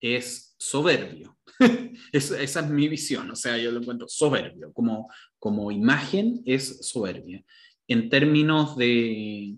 es 0.00 0.54
soberbio. 0.58 1.38
esa 2.12 2.60
es 2.60 2.70
mi 2.70 2.88
visión, 2.88 3.30
o 3.30 3.36
sea, 3.36 3.56
yo 3.58 3.70
lo 3.70 3.80
encuentro 3.80 4.08
soberbio, 4.08 4.72
como, 4.72 5.10
como 5.38 5.70
imagen 5.70 6.42
es 6.44 6.88
soberbia. 6.88 7.44
En 7.86 8.08
términos 8.08 8.76
de, 8.76 9.56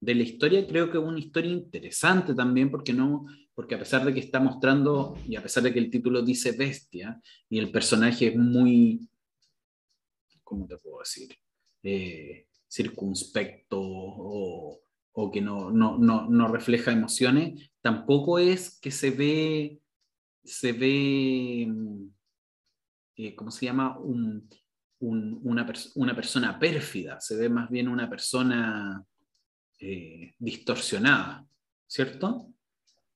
de 0.00 0.14
la 0.14 0.22
historia, 0.22 0.66
creo 0.66 0.90
que 0.90 0.98
es 0.98 1.04
una 1.04 1.18
historia 1.18 1.52
interesante 1.52 2.34
también, 2.34 2.70
porque, 2.70 2.92
no, 2.92 3.26
porque 3.58 3.74
a 3.74 3.78
pesar 3.80 4.04
de 4.04 4.14
que 4.14 4.20
está 4.20 4.38
mostrando, 4.38 5.18
y 5.26 5.34
a 5.34 5.42
pesar 5.42 5.64
de 5.64 5.72
que 5.72 5.80
el 5.80 5.90
título 5.90 6.22
dice 6.22 6.52
bestia, 6.52 7.20
y 7.48 7.58
el 7.58 7.72
personaje 7.72 8.28
es 8.28 8.36
muy, 8.36 9.10
¿cómo 10.44 10.64
te 10.68 10.76
puedo 10.76 11.00
decir? 11.00 11.34
Eh, 11.82 12.46
circunspecto 12.68 13.80
o, 13.80 14.78
o 15.10 15.32
que 15.32 15.40
no, 15.40 15.72
no, 15.72 15.98
no, 15.98 16.28
no, 16.30 16.46
refleja 16.46 16.92
emociones, 16.92 17.72
tampoco 17.80 18.38
es 18.38 18.78
que 18.78 18.92
se 18.92 19.10
ve, 19.10 19.80
se 20.44 20.72
ve, 20.72 21.66
mm, 21.68 22.10
eh, 23.16 23.34
¿cómo 23.34 23.50
se 23.50 23.66
llama? 23.66 23.98
Un, 23.98 24.48
una, 25.00 25.66
una, 25.96 26.14
persona 26.14 26.60
pérfida, 26.60 27.20
se 27.20 27.34
ve 27.34 27.48
más 27.48 27.68
bien 27.70 27.88
una 27.88 28.08
persona 28.08 29.04
eh, 29.80 30.32
distorsionada, 30.38 31.44
¿cierto? 31.88 32.54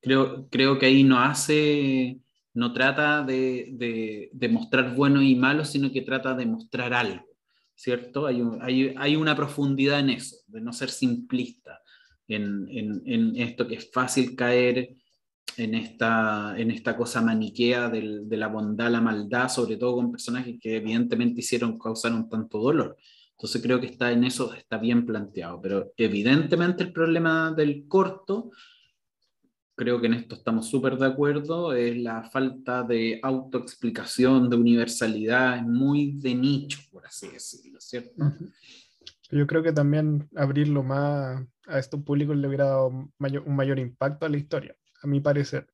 Creo, 0.03 0.49
creo 0.51 0.79
que 0.79 0.87
ahí 0.87 1.05
no 1.05 1.21
hace, 1.21 2.19
no 2.53 2.75
trata 2.75 3.23
de, 3.23 3.71
de, 3.73 4.31
de 4.33 4.49
mostrar 4.49 4.95
bueno 4.95 5.23
y 5.23 5.35
malo, 5.37 5.65
sino 5.65 5.91
que 5.91 6.03
trata 6.03 6.35
de 6.35 6.45
mostrar 6.45 6.93
algo. 6.93 7.33
¿cierto? 7.75 8.27
Hay, 8.27 8.43
hay, 8.61 8.95
hay, 8.97 9.17
una 9.17 9.35
profundidad 9.35 9.99
en 9.99 10.11
eso, 10.11 10.37
de 10.47 10.61
no 10.61 10.73
ser 10.73 10.91
simplista, 10.91 11.81
en, 12.29 13.37
esto 13.37 13.67
que 13.67 13.75
es 13.75 13.91
fácil 13.93 14.37
caer 14.37 14.97
en 15.57 15.75
esta, 15.75 16.55
en 16.57 16.71
esta 16.71 16.97
cosa 16.97 17.21
maniquea 17.21 17.91
de 17.91 18.37
la 18.37 18.47
bondad, 18.47 18.91
la 18.91 19.01
maldad, 19.01 19.49
sobre 19.49 19.77
todo 19.77 19.97
con 19.97 20.13
personajes 20.13 20.59
que 20.61 20.77
evidentemente 20.77 21.41
hicieron, 21.41 21.79
causaron 21.79 22.29
tanto 22.29 22.59
dolor. 22.59 22.97
Entonces 23.33 23.61
creo 23.61 23.81
que 23.81 23.87
está 23.87 24.13
en 24.13 24.25
eso, 24.25 24.55
está 24.55 24.79
bien 24.79 25.05
planteado, 25.05 25.61
pero 25.61 25.93
evidentemente 25.97 26.85
el 26.85 26.93
problema 26.93 27.53
del 27.53 27.89
corto, 27.89 28.53
creo 29.83 30.01
que 30.01 30.07
en 30.07 30.15
esto 30.15 30.37
estamos 30.37 30.69
súper 30.69 30.97
de 30.97 31.07
acuerdo, 31.07 31.73
es 31.73 31.97
la 31.97 32.23
falta 32.31 32.85
de 32.85 33.19
autoexplicación, 33.23 34.49
de 34.49 34.57
universalidad, 34.57 35.57
es 35.57 35.65
muy 35.65 36.13
de 36.13 36.35
nicho, 36.35 36.79
por 36.91 37.05
así 37.05 37.29
decirlo, 37.29 37.81
¿cierto? 37.81 38.33
Yo 39.31 39.47
creo 39.47 39.63
que 39.63 39.73
también 39.73 40.29
abrirlo 40.37 40.85
más 40.85 41.45
a 41.67 41.79
estos 41.79 42.03
públicos 42.03 42.37
le 42.37 42.47
hubiera 42.47 42.67
dado 42.67 42.89
un 42.89 43.57
mayor 43.57 43.79
impacto 43.79 44.27
a 44.27 44.29
la 44.29 44.37
historia, 44.37 44.77
a 45.03 45.07
mi 45.07 45.21
parecer. 45.21 45.67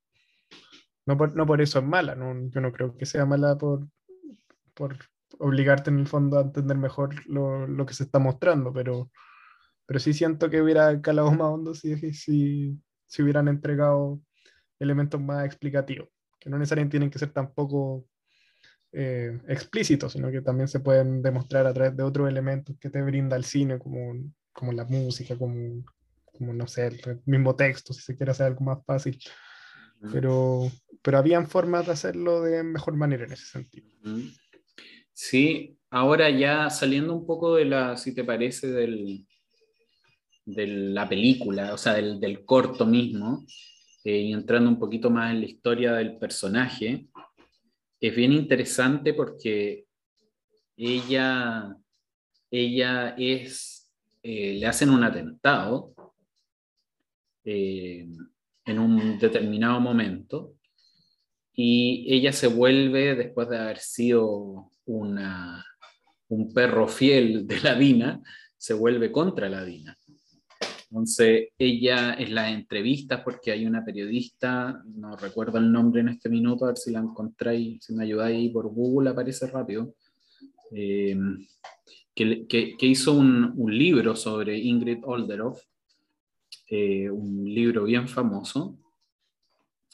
No 1.05 1.17
por, 1.17 1.37
no 1.37 1.47
por 1.47 1.61
eso 1.61 1.79
es 1.79 1.85
mala, 1.85 2.15
no, 2.15 2.51
yo 2.51 2.61
no 2.61 2.73
creo 2.73 2.97
que 2.97 3.07
sea 3.07 3.27
mala 3.27 3.59
por, 3.59 3.89
por 4.75 4.97
obligarte 5.39 5.91
en 5.91 5.99
el 5.99 6.07
fondo 6.07 6.39
a 6.39 6.43
entender 6.43 6.79
mejor 6.79 7.15
lo, 7.27 7.67
lo, 7.67 7.85
que 7.85 7.95
se 7.95 8.05
está 8.05 8.19
mostrando, 8.19 8.73
pero, 8.73 9.11
pero 9.87 10.01
sí 10.01 10.13
siento 10.13 10.49
que 10.49 10.63
hubiera 10.63 11.01
calado 11.03 11.31
más 11.31 11.49
hondo 11.49 11.75
si, 11.75 12.13
si, 12.13 12.79
si 13.09 13.23
hubieran 13.23 13.49
entregado 13.49 14.21
elementos 14.79 15.21
más 15.21 15.45
explicativos, 15.45 16.09
que 16.39 16.49
no 16.49 16.59
necesariamente 16.59 16.93
tienen 16.93 17.11
que 17.11 17.19
ser 17.19 17.33
tampoco 17.33 18.07
eh, 18.93 19.39
explícitos, 19.49 20.13
sino 20.13 20.31
que 20.31 20.41
también 20.41 20.69
se 20.69 20.81
pueden 20.81 21.21
demostrar 21.23 21.67
a 21.67 21.75
través 21.75 21.97
de 21.97 22.03
otros 22.03 22.29
elementos 22.29 22.77
que 22.79 22.91
te 22.91 23.03
brinda 23.03 23.37
el 23.37 23.45
cine, 23.45 23.79
como, 23.79 24.15
como 24.53 24.73
la 24.73 24.85
música, 24.85 25.37
como, 25.37 25.85
como 26.25 26.55
no 26.55 26.67
sé, 26.67 26.87
el 26.87 27.23
mismo 27.27 27.55
texto, 27.55 27.93
si 27.93 28.03
se 28.03 28.17
quiere 28.17 28.33
hacer 28.33 28.47
algo 28.47 28.65
más 28.65 28.79
fácil. 28.87 29.19
Pero, 30.13 30.71
pero 31.03 31.19
habían 31.19 31.49
formas 31.49 31.87
de 31.87 31.93
hacerlo 31.93 32.41
de 32.41 32.63
mejor 32.63 32.95
manera 32.95 33.25
en 33.25 33.33
ese 33.33 33.47
sentido. 33.47 33.89
Sí, 35.13 35.77
ahora 35.91 36.31
ya 36.31 36.71
saliendo 36.71 37.15
un 37.15 37.27
poco 37.27 37.57
de 37.57 37.65
la, 37.67 37.97
si 37.97 38.15
te 38.15 38.25
parece, 38.25 38.69
del, 38.69 39.27
de 40.49 40.67
la 40.67 41.07
película, 41.07 41.75
o 41.75 41.77
sea, 41.77 41.95
del, 41.95 42.19
del 42.19 42.45
corto 42.45 42.87
mismo, 42.87 43.45
eh, 44.03 44.19
y 44.19 44.33
entrando 44.33 44.71
un 44.71 44.79
poquito 44.79 45.11
más 45.11 45.31
en 45.33 45.41
la 45.41 45.47
historia 45.47 45.93
del 45.93 46.17
personaje, 46.17 47.07
es 48.01 48.17
bien 48.17 48.33
interesante 48.33 49.13
porque 49.13 49.85
ella, 50.75 51.77
ella 52.51 53.15
es, 53.19 53.91
eh, 54.23 54.55
le 54.55 54.67
hacen 54.67 54.89
un 54.89 55.05
atentado 55.05 55.93
eh, 57.45 58.09
en 58.65 58.79
un 58.79 59.19
determinado 59.19 59.81
momento 59.81 60.55
y 61.53 62.07
ella 62.09 62.33
se 62.33 62.47
vuelve, 62.47 63.17
después 63.17 63.51
de 63.51 63.59
haber 63.59 63.79
sido 63.79 64.71
una, 64.87 65.63
un 66.29 66.55
perro 66.55 66.89
fiel 66.89 67.47
de 67.47 67.61
la 67.61 67.75
Dina, 67.75 68.23
se 68.57 68.73
vuelve 68.73 69.13
contra 69.13 69.51
la 69.51 69.63
Dina. 69.63 69.98
Entonces, 70.91 71.49
ella 71.59 72.15
en 72.15 72.35
las 72.35 72.51
entrevistas, 72.51 73.21
porque 73.23 73.53
hay 73.53 73.67
una 73.67 73.85
periodista, 73.85 74.83
no 74.87 75.17
recuerdo 75.17 75.59
el 75.59 75.71
nombre 75.71 76.01
en 76.01 76.09
este 76.09 76.31
minuto, 76.31 76.65
a 76.65 76.69
ver 76.69 76.79
si 76.79 76.91
la 76.91 77.01
encontráis, 77.01 77.85
si 77.85 77.95
me 77.95 78.05
ayudáis 78.05 78.51
por 78.53 78.69
Google, 78.69 79.11
aparece 79.11 79.47
rápido, 79.49 79.95
eh, 80.73 81.19
que, 82.15 82.47
que, 82.47 82.87
hizo 82.87 83.13
un, 83.13 83.53
un, 83.57 83.77
libro 83.77 84.17
sobre 84.17 84.59
Ingrid 84.59 85.05
Olderoff, 85.05 85.63
eh, 86.69 87.09
un 87.11 87.45
libro 87.45 87.85
bien 87.85 88.09
famoso, 88.09 88.79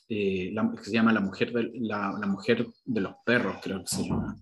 eh, 0.08 0.54
que 0.76 0.84
se 0.84 0.92
llama 0.92 1.12
la 1.12 1.20
mujer, 1.20 1.52
de, 1.52 1.70
la, 1.74 2.16
la, 2.18 2.26
mujer 2.26 2.66
de 2.84 3.00
los 3.00 3.14
perros, 3.24 3.56
creo 3.62 3.80
que 3.80 3.88
se 3.88 4.04
llama. 4.04 4.36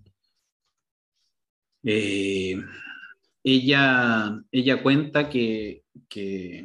Ella, 3.43 4.41
ella 4.51 4.81
cuenta 4.81 5.29
que 5.29 5.83
que, 6.09 6.63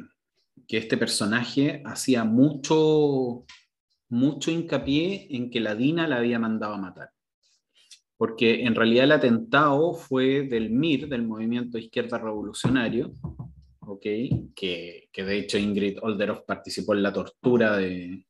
este 0.67 0.97
personaje 0.97 1.81
hacía 1.85 2.23
mucho, 2.23 3.45
mucho 4.09 4.51
hincapié 4.51 5.27
en 5.31 5.49
que 5.49 5.59
la 5.59 5.75
Dina 5.75 6.07
la 6.07 6.17
había 6.17 6.39
mandado 6.39 6.73
a 6.75 6.77
matar. 6.77 7.09
Porque 8.17 8.63
en 8.63 8.75
realidad 8.75 9.05
el 9.05 9.13
atentado 9.13 9.93
fue 9.93 10.43
del 10.43 10.69
MIR, 10.69 11.07
del 11.07 11.23
Movimiento 11.23 11.77
Izquierda 11.77 12.17
Revolucionario, 12.17 13.13
okay, 13.79 14.51
que, 14.55 15.09
de 15.15 15.37
hecho 15.37 15.57
Ingrid 15.57 15.97
Olderoff 16.01 16.41
participó 16.45 16.93
en 16.93 17.03
la 17.03 17.13
tortura 17.13 17.77
de, 17.77 18.25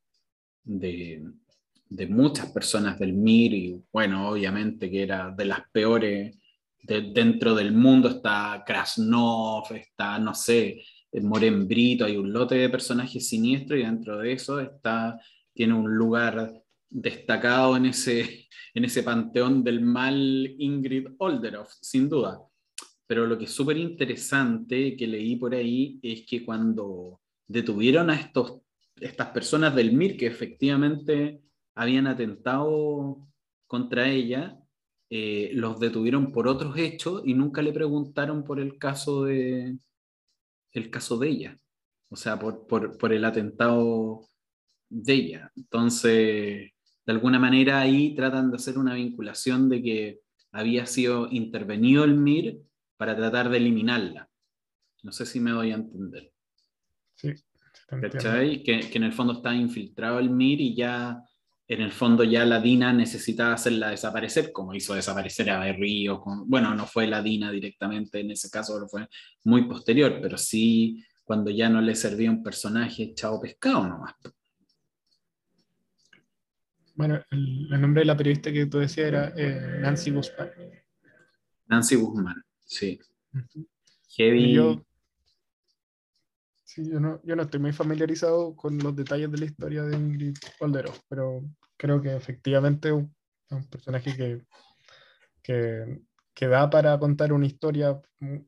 de, 0.64 2.06
muchas 2.08 2.50
personas 2.52 2.98
del 2.98 3.12
MIR 3.12 3.52
y 3.52 3.82
bueno, 3.92 4.30
obviamente 4.30 4.90
que 4.90 5.02
era 5.02 5.30
de 5.30 5.44
las 5.44 5.68
peores 5.72 6.39
dentro 6.82 7.54
del 7.54 7.72
mundo 7.72 8.08
está 8.08 8.62
Krasnov, 8.66 9.72
está, 9.72 10.18
no 10.18 10.34
sé, 10.34 10.82
Moren 11.22 11.66
Brito, 11.66 12.04
hay 12.04 12.16
un 12.16 12.32
lote 12.32 12.54
de 12.54 12.68
personajes 12.68 13.28
siniestros 13.28 13.80
y 13.80 13.82
dentro 13.82 14.18
de 14.18 14.32
eso 14.32 14.60
está, 14.60 15.18
tiene 15.52 15.74
un 15.74 15.92
lugar 15.92 16.52
destacado 16.88 17.76
en 17.76 17.86
ese, 17.86 18.48
en 18.74 18.84
ese 18.84 19.02
panteón 19.02 19.64
del 19.64 19.80
mal 19.80 20.54
Ingrid 20.58 21.08
Olderoff, 21.18 21.72
sin 21.80 22.08
duda. 22.08 22.40
Pero 23.06 23.26
lo 23.26 23.36
que 23.36 23.44
es 23.44 23.50
súper 23.50 23.76
interesante 23.76 24.96
que 24.96 25.06
leí 25.06 25.34
por 25.36 25.54
ahí 25.54 25.98
es 26.02 26.24
que 26.24 26.44
cuando 26.44 27.20
detuvieron 27.48 28.08
a 28.08 28.14
estos, 28.14 28.60
estas 29.00 29.28
personas 29.28 29.74
del 29.74 29.92
MIR 29.92 30.16
que 30.16 30.26
efectivamente 30.26 31.42
habían 31.74 32.06
atentado 32.06 33.26
contra 33.66 34.08
ella, 34.08 34.59
eh, 35.12 35.50
los 35.54 35.80
detuvieron 35.80 36.30
por 36.30 36.46
otros 36.46 36.76
hechos 36.78 37.22
y 37.24 37.34
nunca 37.34 37.62
le 37.62 37.72
preguntaron 37.72 38.44
por 38.44 38.60
el 38.60 38.78
caso 38.78 39.24
de, 39.24 39.76
el 40.70 40.90
caso 40.90 41.18
de 41.18 41.28
ella, 41.28 41.58
o 42.08 42.16
sea, 42.16 42.38
por, 42.38 42.66
por, 42.68 42.96
por 42.96 43.12
el 43.12 43.24
atentado 43.24 44.28
de 44.88 45.12
ella. 45.12 45.52
Entonces, 45.56 46.70
de 47.06 47.12
alguna 47.12 47.40
manera 47.40 47.80
ahí 47.80 48.14
tratan 48.14 48.50
de 48.50 48.56
hacer 48.56 48.78
una 48.78 48.94
vinculación 48.94 49.68
de 49.68 49.82
que 49.82 50.20
había 50.52 50.86
sido 50.86 51.28
intervenido 51.30 52.04
el 52.04 52.14
MIR 52.14 52.60
para 52.96 53.16
tratar 53.16 53.48
de 53.48 53.56
eliminarla. 53.56 54.28
No 55.02 55.10
sé 55.10 55.26
si 55.26 55.40
me 55.40 55.50
doy 55.50 55.72
a 55.72 55.76
entender. 55.76 56.32
Sí. 57.16 57.32
¿Cachai? 57.88 58.62
Que, 58.62 58.78
que, 58.78 58.98
en 58.98 59.04
el 59.04 59.12
fondo 59.12 59.32
está 59.32 59.52
infiltrado 59.54 60.20
el 60.20 60.30
MIR 60.30 60.60
y 60.60 60.76
ya 60.76 61.20
en 61.70 61.82
el 61.82 61.92
fondo 61.92 62.24
ya 62.24 62.44
la 62.44 62.60
DINA 62.60 62.92
necesitaba 62.92 63.54
hacerla 63.54 63.90
desaparecer, 63.90 64.50
como 64.50 64.74
hizo 64.74 64.92
desaparecer 64.94 65.50
a 65.50 65.60
Berrío. 65.60 66.20
bueno, 66.46 66.74
no 66.74 66.84
fue 66.84 67.06
la 67.06 67.22
DINA 67.22 67.52
directamente 67.52 68.18
en 68.18 68.32
ese 68.32 68.50
caso, 68.50 68.74
pero 68.74 68.88
fue 68.88 69.08
muy 69.44 69.68
posterior, 69.68 70.18
pero 70.20 70.36
sí 70.36 71.04
cuando 71.22 71.48
ya 71.48 71.68
no 71.68 71.80
le 71.80 71.94
servía 71.94 72.28
un 72.28 72.42
personaje 72.42 73.04
echado 73.04 73.40
pescado 73.40 73.86
nomás. 73.86 74.16
Bueno, 76.96 77.20
el, 77.30 77.70
nombre 77.80 78.00
de 78.00 78.06
la 78.06 78.16
periodista 78.16 78.50
que 78.50 78.66
tú 78.66 78.78
decías 78.78 79.06
era 79.06 79.32
eh, 79.36 79.78
Nancy 79.80 80.10
Guzmán. 80.10 80.50
Nancy 81.68 81.94
Guzmán, 81.94 82.44
sí. 82.64 82.98
Heavy. 84.16 84.54
Yo, 84.54 84.84
sí, 86.64 86.90
yo 86.90 86.98
no, 86.98 87.22
yo 87.22 87.36
no 87.36 87.42
estoy 87.42 87.60
muy 87.60 87.72
familiarizado 87.72 88.56
con 88.56 88.76
los 88.78 88.96
detalles 88.96 89.30
de 89.30 89.38
la 89.38 89.44
historia 89.44 89.84
de 89.84 89.96
Ingrid 89.96 90.36
Caldero, 90.58 90.92
pero 91.08 91.44
creo 91.80 92.02
que 92.02 92.14
efectivamente 92.14 92.88
es 92.88 92.94
un, 92.94 93.64
personaje 93.70 94.14
que, 94.14 94.44
que, 96.34 96.46
da 96.46 96.68
para 96.68 96.98
contar 96.98 97.32
una 97.32 97.46
historia 97.46 98.00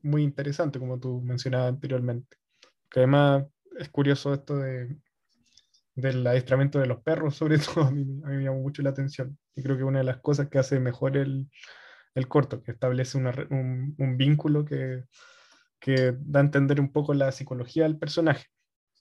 muy 0.02 0.22
interesante, 0.22 0.78
como 0.78 1.00
tú 1.00 1.22
mencionabas 1.22 1.70
anteriormente. 1.70 2.36
Que 2.90 3.00
además 3.00 3.46
es 3.78 3.88
curioso 3.88 4.34
esto 4.34 4.58
de, 4.58 4.98
del 5.94 6.26
adiestramiento 6.26 6.78
de 6.78 6.86
los 6.86 7.02
perros, 7.02 7.34
sobre 7.40 7.58
todo, 7.58 7.84
a 7.84 7.90
mí, 7.90 8.04
me 8.04 8.44
llamó 8.44 8.60
mucho 8.60 8.82
la 8.82 8.90
atención. 8.90 9.38
Y 9.56 9.62
creo 9.62 9.78
que 9.78 9.84
una 9.84 10.00
de 10.00 10.04
las 10.04 10.20
cosas 10.20 10.48
que 10.48 10.58
hace 10.58 10.78
mejor 10.78 11.16
el, 11.16 11.48
el 12.14 12.28
corto, 12.28 12.62
que 12.62 12.72
establece 12.72 13.16
un, 13.16 13.94
un, 13.98 14.16
vínculo 14.18 14.66
que, 14.66 15.04
que, 15.80 16.14
da 16.20 16.40
a 16.40 16.44
entender 16.44 16.80
un 16.80 16.92
poco 16.92 17.14
la 17.14 17.32
psicología 17.32 17.84
del 17.84 17.98
personaje. 17.98 18.44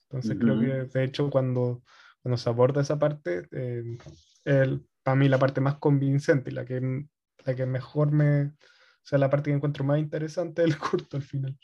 Entonces 0.04 0.38
creo 0.38 0.58
que 0.58 0.98
de 0.98 1.04
hecho 1.04 1.30
cuando 1.30 1.82
cuando 2.22 2.36
se 2.36 2.48
aborda 2.48 2.82
esa 2.82 2.98
parte, 2.98 3.48
eh, 3.50 3.98
el, 4.44 4.86
para 5.02 5.16
mí 5.16 5.28
la 5.28 5.38
parte 5.38 5.60
más 5.60 5.78
convincente, 5.78 6.52
la 6.52 6.64
que, 6.64 7.06
la 7.44 7.54
que 7.54 7.66
mejor 7.66 8.12
me, 8.12 8.44
o 8.44 9.04
sea, 9.04 9.18
la 9.18 9.28
parte 9.30 9.50
que 9.50 9.56
encuentro 9.56 9.84
más 9.84 9.98
interesante 9.98 10.62
del 10.62 10.78
corto 10.78 11.16
al 11.16 11.22
final, 11.22 11.58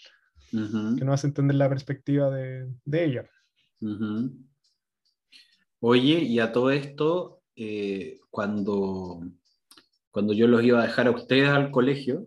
que 0.50 1.04
no 1.04 1.12
hace 1.12 1.28
entender 1.28 1.56
la 1.56 1.68
perspectiva 1.68 2.30
de, 2.30 2.68
de 2.84 3.04
ella. 3.04 3.30
Oye, 5.80 6.18
y 6.18 6.40
a 6.40 6.50
todo 6.50 6.70
esto, 6.70 7.42
eh, 7.54 8.18
cuando, 8.30 9.20
cuando 10.10 10.32
yo 10.32 10.48
los 10.48 10.62
iba 10.64 10.80
a 10.80 10.86
dejar 10.86 11.06
a 11.06 11.12
ustedes 11.12 11.48
al 11.48 11.70
colegio, 11.70 12.26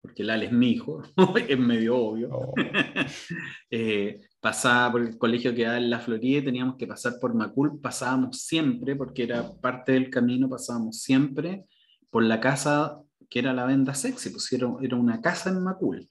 porque 0.00 0.24
Lal 0.24 0.42
es 0.42 0.52
mi 0.52 0.70
hijo, 0.70 1.02
es 1.48 1.58
medio 1.58 1.96
obvio, 1.96 2.30
oh. 2.32 2.54
eh, 3.70 4.22
pasaba 4.46 4.92
por 4.92 5.00
el 5.02 5.18
colegio 5.18 5.52
que 5.52 5.64
da 5.64 5.76
en 5.76 5.90
la 5.90 5.98
Florida 5.98 6.38
y 6.38 6.44
teníamos 6.44 6.76
que 6.76 6.86
pasar 6.86 7.14
por 7.20 7.34
Macul, 7.34 7.80
pasábamos 7.80 8.42
siempre, 8.42 8.94
porque 8.94 9.24
era 9.24 9.52
parte 9.60 9.90
del 9.90 10.08
camino, 10.08 10.48
pasábamos 10.48 11.02
siempre 11.02 11.64
por 12.10 12.22
la 12.22 12.38
casa 12.38 13.02
que 13.28 13.40
era 13.40 13.52
la 13.52 13.66
venda 13.66 13.92
sexy, 13.92 14.30
pues 14.30 14.52
era, 14.52 14.68
una 14.68 15.20
casa 15.20 15.50
en 15.50 15.64
Macul, 15.64 16.08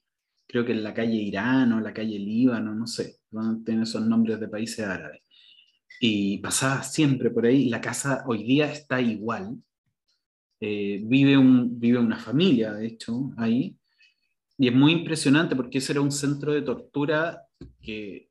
creo 0.49 0.65
que 0.65 0.73
en 0.73 0.83
la 0.83 0.93
calle 0.93 1.13
Irán 1.15 1.71
o 1.71 1.79
la 1.79 1.93
calle 1.93 2.19
Líbano, 2.19 2.75
no 2.75 2.87
sé, 2.87 3.19
tiene 3.63 3.83
esos 3.83 4.05
nombres 4.05 4.37
de 4.41 4.49
países 4.49 4.85
árabes. 4.85 5.21
Y 6.01 6.39
pasaba 6.39 6.83
siempre 6.83 7.29
por 7.29 7.45
ahí, 7.45 7.69
la 7.69 7.79
casa 7.79 8.25
hoy 8.27 8.43
día 8.43 8.69
está 8.69 8.99
igual, 8.99 9.63
eh, 10.59 10.99
vive, 11.05 11.37
un, 11.37 11.79
vive 11.79 11.99
una 11.99 12.19
familia, 12.19 12.73
de 12.73 12.85
hecho, 12.85 13.31
ahí, 13.37 13.77
y 14.57 14.67
es 14.67 14.73
muy 14.73 14.91
impresionante 14.91 15.55
porque 15.55 15.77
ese 15.77 15.93
era 15.93 16.01
un 16.01 16.11
centro 16.11 16.51
de 16.51 16.63
tortura 16.63 17.44
que, 17.81 18.29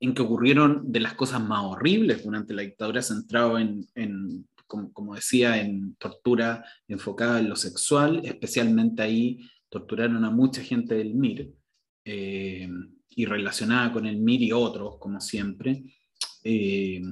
en 0.00 0.14
que 0.14 0.22
ocurrieron 0.22 0.90
de 0.90 1.00
las 1.00 1.14
cosas 1.14 1.42
más 1.42 1.64
horribles 1.64 2.24
durante 2.24 2.54
la 2.54 2.62
dictadura, 2.62 3.02
centrado 3.02 3.58
en, 3.58 3.86
en 3.94 4.46
como, 4.66 5.14
decía, 5.14 5.60
en 5.60 5.96
tortura 5.96 6.64
enfocada 6.86 7.40
en 7.40 7.48
lo 7.48 7.56
sexual, 7.56 8.20
especialmente 8.24 9.02
ahí 9.02 9.40
torturaron 9.68 10.24
a 10.24 10.30
mucha 10.30 10.62
gente 10.62 10.94
del 10.94 11.14
MIR 11.14 11.52
eh, 12.04 12.68
y 13.10 13.24
relacionada 13.24 13.92
con 13.92 14.06
el 14.06 14.18
MIR 14.18 14.42
y 14.42 14.52
otros, 14.52 14.98
como 14.98 15.20
siempre. 15.20 15.84
Eh, 16.44 17.02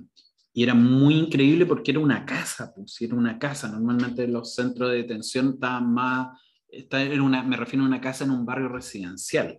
y 0.53 0.63
era 0.63 0.75
muy 0.75 1.15
increíble 1.15 1.67
porque 1.67 1.91
era 1.91 2.01
una 2.01 2.25
casa, 2.25 2.73
pues, 2.75 3.01
era 3.01 3.15
una 3.15 3.39
casa. 3.39 3.69
Normalmente 3.69 4.27
los 4.27 4.55
centros 4.55 4.91
de 4.91 4.99
detención 4.99 5.51
estaban 5.55 5.93
más 5.93 6.39
está 6.71 7.03
en 7.03 7.21
una, 7.21 7.43
me 7.43 7.57
refiero 7.57 7.85
a 7.85 7.89
una 7.89 8.01
casa 8.01 8.25
en 8.25 8.31
un 8.31 8.45
barrio 8.45 8.69
residencial. 8.69 9.59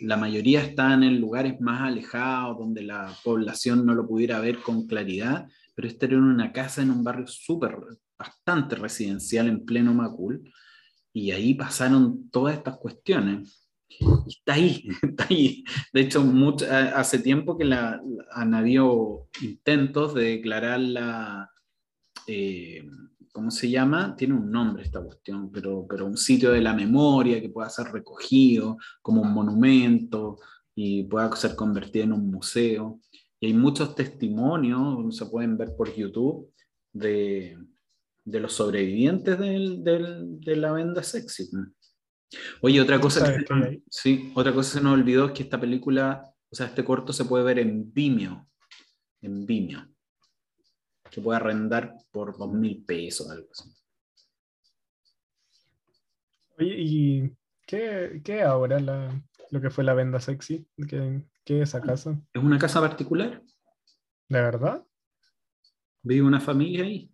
La 0.00 0.16
mayoría 0.16 0.62
están 0.62 1.02
en 1.02 1.20
lugares 1.20 1.60
más 1.60 1.82
alejados, 1.82 2.58
donde 2.58 2.82
la 2.82 3.14
población 3.24 3.86
no 3.86 3.94
lo 3.94 4.06
pudiera 4.06 4.40
ver 4.40 4.60
con 4.60 4.86
claridad, 4.86 5.46
pero 5.74 5.88
esta 5.88 6.06
era 6.06 6.18
una 6.18 6.52
casa 6.52 6.82
en 6.82 6.90
un 6.90 7.04
barrio 7.04 7.26
súper, 7.26 7.76
bastante 8.18 8.76
residencial 8.76 9.48
en 9.48 9.64
pleno 9.64 9.94
Macul, 9.94 10.52
y 11.12 11.30
ahí 11.30 11.54
pasaron 11.54 12.28
todas 12.30 12.56
estas 12.56 12.76
cuestiones. 12.78 13.68
Está 14.26 14.54
ahí, 14.54 14.88
está 15.02 15.26
ahí. 15.30 15.64
De 15.92 16.02
hecho, 16.02 16.22
mucho, 16.22 16.66
hace 16.70 17.18
tiempo 17.20 17.56
que 17.56 17.64
la, 17.64 18.00
han 18.32 18.54
habido 18.54 19.28
intentos 19.40 20.14
de 20.14 20.24
declarar 20.24 20.80
la... 20.80 21.50
Eh, 22.26 22.86
¿cómo 23.38 23.52
se 23.52 23.70
llama? 23.70 24.16
Tiene 24.16 24.34
un 24.34 24.50
nombre 24.50 24.82
esta 24.82 25.00
cuestión, 25.00 25.52
pero, 25.52 25.86
pero 25.88 26.06
un 26.06 26.16
sitio 26.16 26.50
de 26.50 26.60
la 26.60 26.74
memoria 26.74 27.40
que 27.40 27.50
pueda 27.50 27.70
ser 27.70 27.86
recogido 27.92 28.78
como 29.00 29.22
un 29.22 29.32
monumento 29.32 30.40
y 30.74 31.04
pueda 31.04 31.34
ser 31.36 31.54
convertido 31.54 32.06
en 32.06 32.14
un 32.14 32.32
museo. 32.32 33.00
Y 33.38 33.46
hay 33.46 33.54
muchos 33.54 33.94
testimonios, 33.94 35.16
se 35.16 35.26
pueden 35.26 35.56
ver 35.56 35.76
por 35.76 35.94
YouTube, 35.94 36.52
de, 36.92 37.56
de 38.24 38.40
los 38.40 38.54
sobrevivientes 38.54 39.38
del, 39.38 39.84
del, 39.84 40.40
de 40.40 40.56
la 40.56 40.72
venda 40.72 41.04
sexy. 41.04 41.48
Oye, 42.60 42.80
otra 42.80 43.00
cosa, 43.00 43.32
que, 43.36 43.82
sí, 43.88 44.32
otra 44.34 44.52
cosa 44.52 44.72
que 44.72 44.78
se 44.78 44.84
nos 44.84 44.94
olvidó 44.94 45.26
es 45.26 45.32
que 45.32 45.44
esta 45.44 45.60
película, 45.60 46.24
o 46.50 46.56
sea, 46.56 46.66
este 46.66 46.84
corto 46.84 47.12
se 47.12 47.24
puede 47.24 47.44
ver 47.44 47.60
en 47.60 47.92
Vimeo. 47.92 48.48
En 49.22 49.46
Vimeo 49.46 49.86
que 51.10 51.20
puede 51.20 51.36
arrendar 51.36 51.94
por 52.10 52.36
dos 52.36 52.52
mil 52.52 52.84
pesos, 52.84 53.30
algo 53.30 53.48
así. 53.50 53.74
Oye, 56.58 56.74
¿y 56.76 57.36
qué, 57.66 58.20
qué 58.24 58.42
ahora 58.42 58.80
la, 58.80 59.22
lo 59.50 59.60
que 59.60 59.70
fue 59.70 59.84
la 59.84 59.94
venda 59.94 60.20
sexy? 60.20 60.66
¿Qué, 60.88 61.24
¿Qué, 61.44 61.62
es 61.62 61.68
esa 61.68 61.80
casa? 61.80 62.20
Es 62.32 62.42
una 62.42 62.58
casa 62.58 62.80
particular. 62.80 63.42
¿De 64.28 64.40
verdad? 64.40 64.84
Vive 66.02 66.26
una 66.26 66.40
familia 66.40 66.84
ahí. 66.84 67.10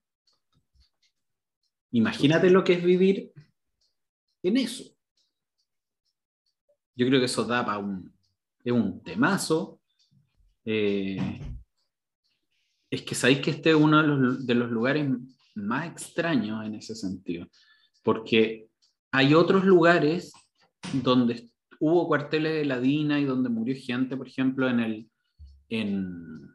Imagínate 1.92 2.50
lo 2.50 2.64
que 2.64 2.72
es 2.72 2.85
vivir 2.85 3.33
en 4.42 4.57
eso. 4.57 4.85
Yo 6.96 7.07
creo 7.07 7.20
que 7.20 7.26
eso 7.26 7.44
da 7.44 7.64
para 7.64 7.78
un, 7.78 8.12
es 8.64 8.72
un 8.72 9.02
temazo. 9.02 9.80
Eh, 10.64 11.40
es 12.94 13.02
que 13.02 13.14
sabéis 13.14 13.40
que 13.40 13.50
este 13.50 13.70
es 13.70 13.76
uno 13.76 14.02
de 14.38 14.54
los, 14.54 14.70
lugares 14.70 15.09
más 15.54 15.87
extraños 15.87 16.64
en 16.64 16.74
ese 16.74 16.94
sentido, 16.94 17.46
porque 18.02 18.68
hay 19.11 19.35
otros 19.35 19.64
lugares 19.64 20.33
donde 20.92 21.48
hubo 21.80 22.07
cuarteles 22.07 22.54
de 22.54 22.64
la 22.64 22.80
DINA 22.80 23.20
y 23.20 23.24
donde 23.24 23.48
murió 23.48 23.74
gente, 23.78 24.16
por 24.16 24.28
ejemplo, 24.28 24.68
en 24.68 24.80
el, 24.80 25.09
en, 25.68 26.54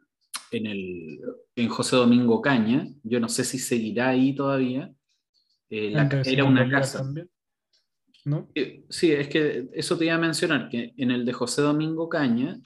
el, 0.50 1.20
en 1.56 1.68
José 1.68 1.96
Domingo 1.96 2.40
Caña, 2.40 2.88
yo 3.02 3.20
no 3.20 3.28
sé 3.28 3.44
si 3.44 3.58
seguirá 3.58 4.08
ahí 4.08 4.34
todavía, 4.34 4.90
eh, 5.68 5.94
era 6.24 6.44
una 6.44 6.68
casa. 6.68 7.04
¿No? 8.24 8.50
Eh, 8.54 8.84
sí, 8.90 9.12
es 9.12 9.28
que 9.28 9.68
eso 9.72 9.96
te 9.96 10.04
iba 10.06 10.14
a 10.14 10.18
mencionar, 10.18 10.68
que 10.68 10.92
en 10.96 11.10
el 11.10 11.24
de 11.24 11.32
José 11.32 11.62
Domingo 11.62 12.08
Caña 12.08 12.58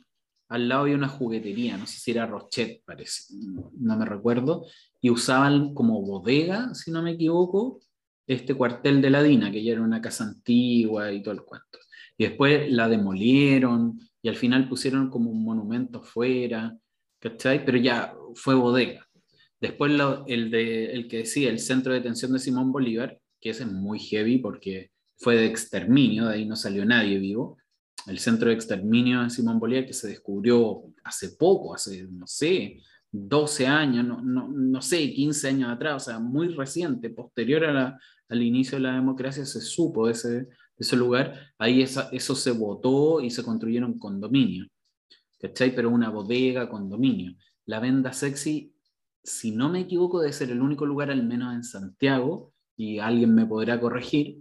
al 0.49 0.69
lado 0.69 0.83
había 0.83 0.97
una 0.97 1.09
juguetería, 1.09 1.77
no 1.77 1.87
sé 1.87 1.99
si 1.99 2.11
era 2.11 2.27
Rochet, 2.27 2.83
parece, 2.85 3.35
no, 3.79 3.97
me 3.97 4.05
recuerdo, 4.05 4.67
y 5.01 5.11
usaban 5.11 5.75
como 5.75 6.03
bodega, 6.03 6.75
si 6.75 6.91
no 6.91 7.03
me 7.03 7.13
equivoco, 7.13 7.81
este 8.27 8.55
cuartel 8.55 9.03
de 9.03 9.11
la 9.11 9.23
Dina, 9.23 9.51
que 9.51 9.63
ya 9.63 9.73
era 9.73 9.83
una 9.83 10.01
casa 10.01 10.25
antigua 10.25 11.13
y 11.13 11.23
todo 11.23 11.35
el 11.35 11.43
cuento. 11.43 11.79
Y 12.17 12.25
después 12.25 12.71
la 12.71 12.89
demolieron 12.89 13.99
y 14.23 14.29
al 14.29 14.37
final 14.37 14.69
pusieron 14.69 15.11
como 15.11 15.31
un 15.31 15.45
monumento 15.45 16.03
fuera, 16.03 16.77
¿cachai? 17.19 17.65
Pero 17.65 17.79
ya 17.79 18.15
fue 18.35 18.55
bodega. 18.55 19.07
Después 19.61 19.93
el, 20.27 20.51
de, 20.51 20.93
el 20.93 21.09
que 21.09 21.19
decía 21.19 21.51
el 21.51 21.59
centro 21.59 21.93
de 21.93 21.99
detención 22.01 22.33
de 22.33 22.39
Simón 22.39 22.73
Bolívar, 22.73 23.19
que 23.41 23.51
ese 23.51 23.65
es 23.65 23.73
muy 23.73 23.99
heavy 23.99 24.39
porque 24.39 24.91
fue 25.17 25.37
de 25.37 25.47
exterminio, 25.47 26.27
de 26.27 26.35
ahí 26.35 26.47
no 26.47 26.57
salió 26.57 26.85
nadie 26.85 27.19
vivo, 27.19 27.59
el 28.07 28.19
centro 28.19 28.49
de 28.49 28.55
exterminio 28.55 29.23
de 29.23 29.31
Simón 29.31 29.59
Bolívar, 29.59 29.87
que 29.87 29.93
se 29.93 30.09
descubrió 30.09 30.83
hace 31.03 31.31
poco, 31.31 31.75
hace, 31.75 32.07
no 32.11 32.27
sé, 32.27 32.81
12 33.11 33.67
años, 33.67 34.05
no, 34.05 34.21
no, 34.21 34.49
no 34.49 34.83
sé, 34.83 35.13
15 35.13 35.49
años 35.49 35.71
atrás, 35.71 36.03
o 36.03 36.05
sea, 36.05 36.19
muy 36.19 36.49
reciente, 36.49 37.11
posterior 37.11 37.65
a 37.65 37.99
al 38.29 38.43
inicio 38.43 38.79
de 38.79 38.83
la 38.83 38.95
democracia, 38.95 39.45
se 39.45 39.61
supo 39.61 40.07
de 40.07 40.13
ese, 40.13 40.49
ese 40.77 40.97
lugar, 40.97 41.53
ahí 41.59 41.83
eso 41.83 42.35
se 42.35 42.51
votó 42.51 43.21
y 43.21 43.31
se 43.31 43.45
construyeron 43.45 43.99
condominios, 43.99 44.69
¿cachai? 45.39 45.75
Pero 45.75 45.91
una 45.91 46.11
bodega, 46.11 46.69
condominio. 46.69 47.35
La 47.67 47.81
venda 47.81 48.13
sexy, 48.13 48.75
si 49.23 49.53
no 49.53 49.69
me 49.69 49.81
equivoco, 49.81 50.21
debe 50.21 50.33
ser 50.33 50.51
el 50.51 50.63
único 50.63 50.87
lugar, 50.87 51.11
al 51.11 51.23
menos 51.23 51.55
en 51.55 51.65
Santiago, 51.65 52.53
y 52.77 52.99
alguien 52.99 53.35
me 53.35 53.47
podrá 53.47 53.79
corregir, 53.81 54.39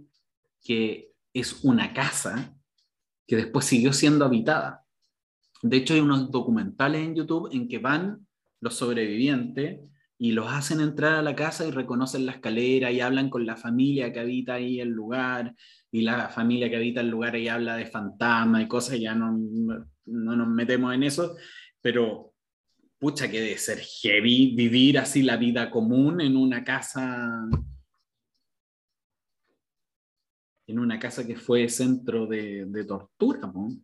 que 0.62 1.12
es 1.32 1.62
una 1.64 1.92
casa 1.92 2.56
que 3.26 3.36
después 3.36 3.64
siguió 3.64 3.92
siendo 3.92 4.24
habitada. 4.24 4.84
De 5.62 5.78
hecho, 5.78 5.94
hay 5.94 6.00
unos 6.00 6.30
documentales 6.30 7.02
en 7.02 7.14
YouTube 7.14 7.48
en 7.52 7.68
que 7.68 7.78
van 7.78 8.26
los 8.60 8.74
sobrevivientes 8.74 9.80
y 10.18 10.32
los 10.32 10.46
hacen 10.50 10.80
entrar 10.80 11.14
a 11.14 11.22
la 11.22 11.34
casa 11.34 11.66
y 11.66 11.70
reconocen 11.70 12.26
la 12.26 12.32
escalera 12.32 12.90
y 12.90 13.00
hablan 13.00 13.30
con 13.30 13.46
la 13.46 13.56
familia 13.56 14.12
que 14.12 14.20
habita 14.20 14.54
ahí 14.54 14.80
el 14.80 14.90
lugar 14.90 15.54
y 15.90 16.02
la 16.02 16.28
familia 16.28 16.70
que 16.70 16.76
habita 16.76 17.00
el 17.00 17.08
lugar 17.08 17.36
y 17.36 17.48
habla 17.48 17.76
de 17.76 17.86
fantasma 17.86 18.62
y 18.62 18.68
cosas, 18.68 18.98
ya 19.00 19.14
no, 19.14 19.36
no 20.06 20.36
nos 20.36 20.48
metemos 20.48 20.94
en 20.94 21.02
eso, 21.02 21.36
pero 21.80 22.32
pucha 22.98 23.30
que 23.30 23.40
de 23.40 23.58
ser 23.58 23.80
heavy 23.80 24.54
vivir 24.54 24.98
así 24.98 25.22
la 25.22 25.36
vida 25.36 25.70
común 25.70 26.20
en 26.20 26.36
una 26.36 26.64
casa 26.64 27.46
en 30.66 30.78
una 30.78 30.98
casa 30.98 31.26
que 31.26 31.36
fue 31.36 31.68
centro 31.68 32.26
de, 32.26 32.64
de 32.66 32.84
tortura. 32.84 33.40
¿no? 33.52 33.76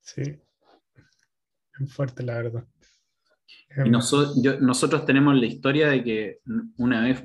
Sí, 0.00 0.22
es 1.80 1.94
fuerte 1.94 2.22
la 2.22 2.34
verdad. 2.34 2.66
Y 3.76 3.80
em, 3.80 3.90
nosotros 3.90 5.06
tenemos 5.06 5.34
la 5.34 5.46
historia 5.46 5.88
de 5.88 6.04
que 6.04 6.40
una 6.76 7.04
vez 7.04 7.24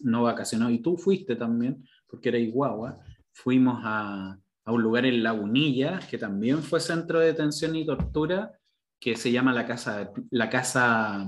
no 0.00 0.22
vacacionó, 0.22 0.70
y 0.70 0.80
tú 0.80 0.96
fuiste 0.96 1.36
también, 1.36 1.84
porque 2.06 2.28
era 2.28 2.38
guagua, 2.52 2.98
fuimos 3.32 3.80
a, 3.84 4.38
a, 4.64 4.72
un 4.72 4.82
lugar 4.82 5.06
en 5.06 5.22
Lagunilla, 5.22 6.00
que 6.08 6.18
también 6.18 6.62
fue 6.62 6.80
centro 6.80 7.18
de 7.18 7.26
detención 7.26 7.74
y 7.76 7.86
tortura, 7.86 8.52
que 9.00 9.16
se 9.16 9.32
llama 9.32 9.54
la 9.54 9.66
Casa, 9.66 10.12
la 10.30 10.50
casa, 10.50 11.26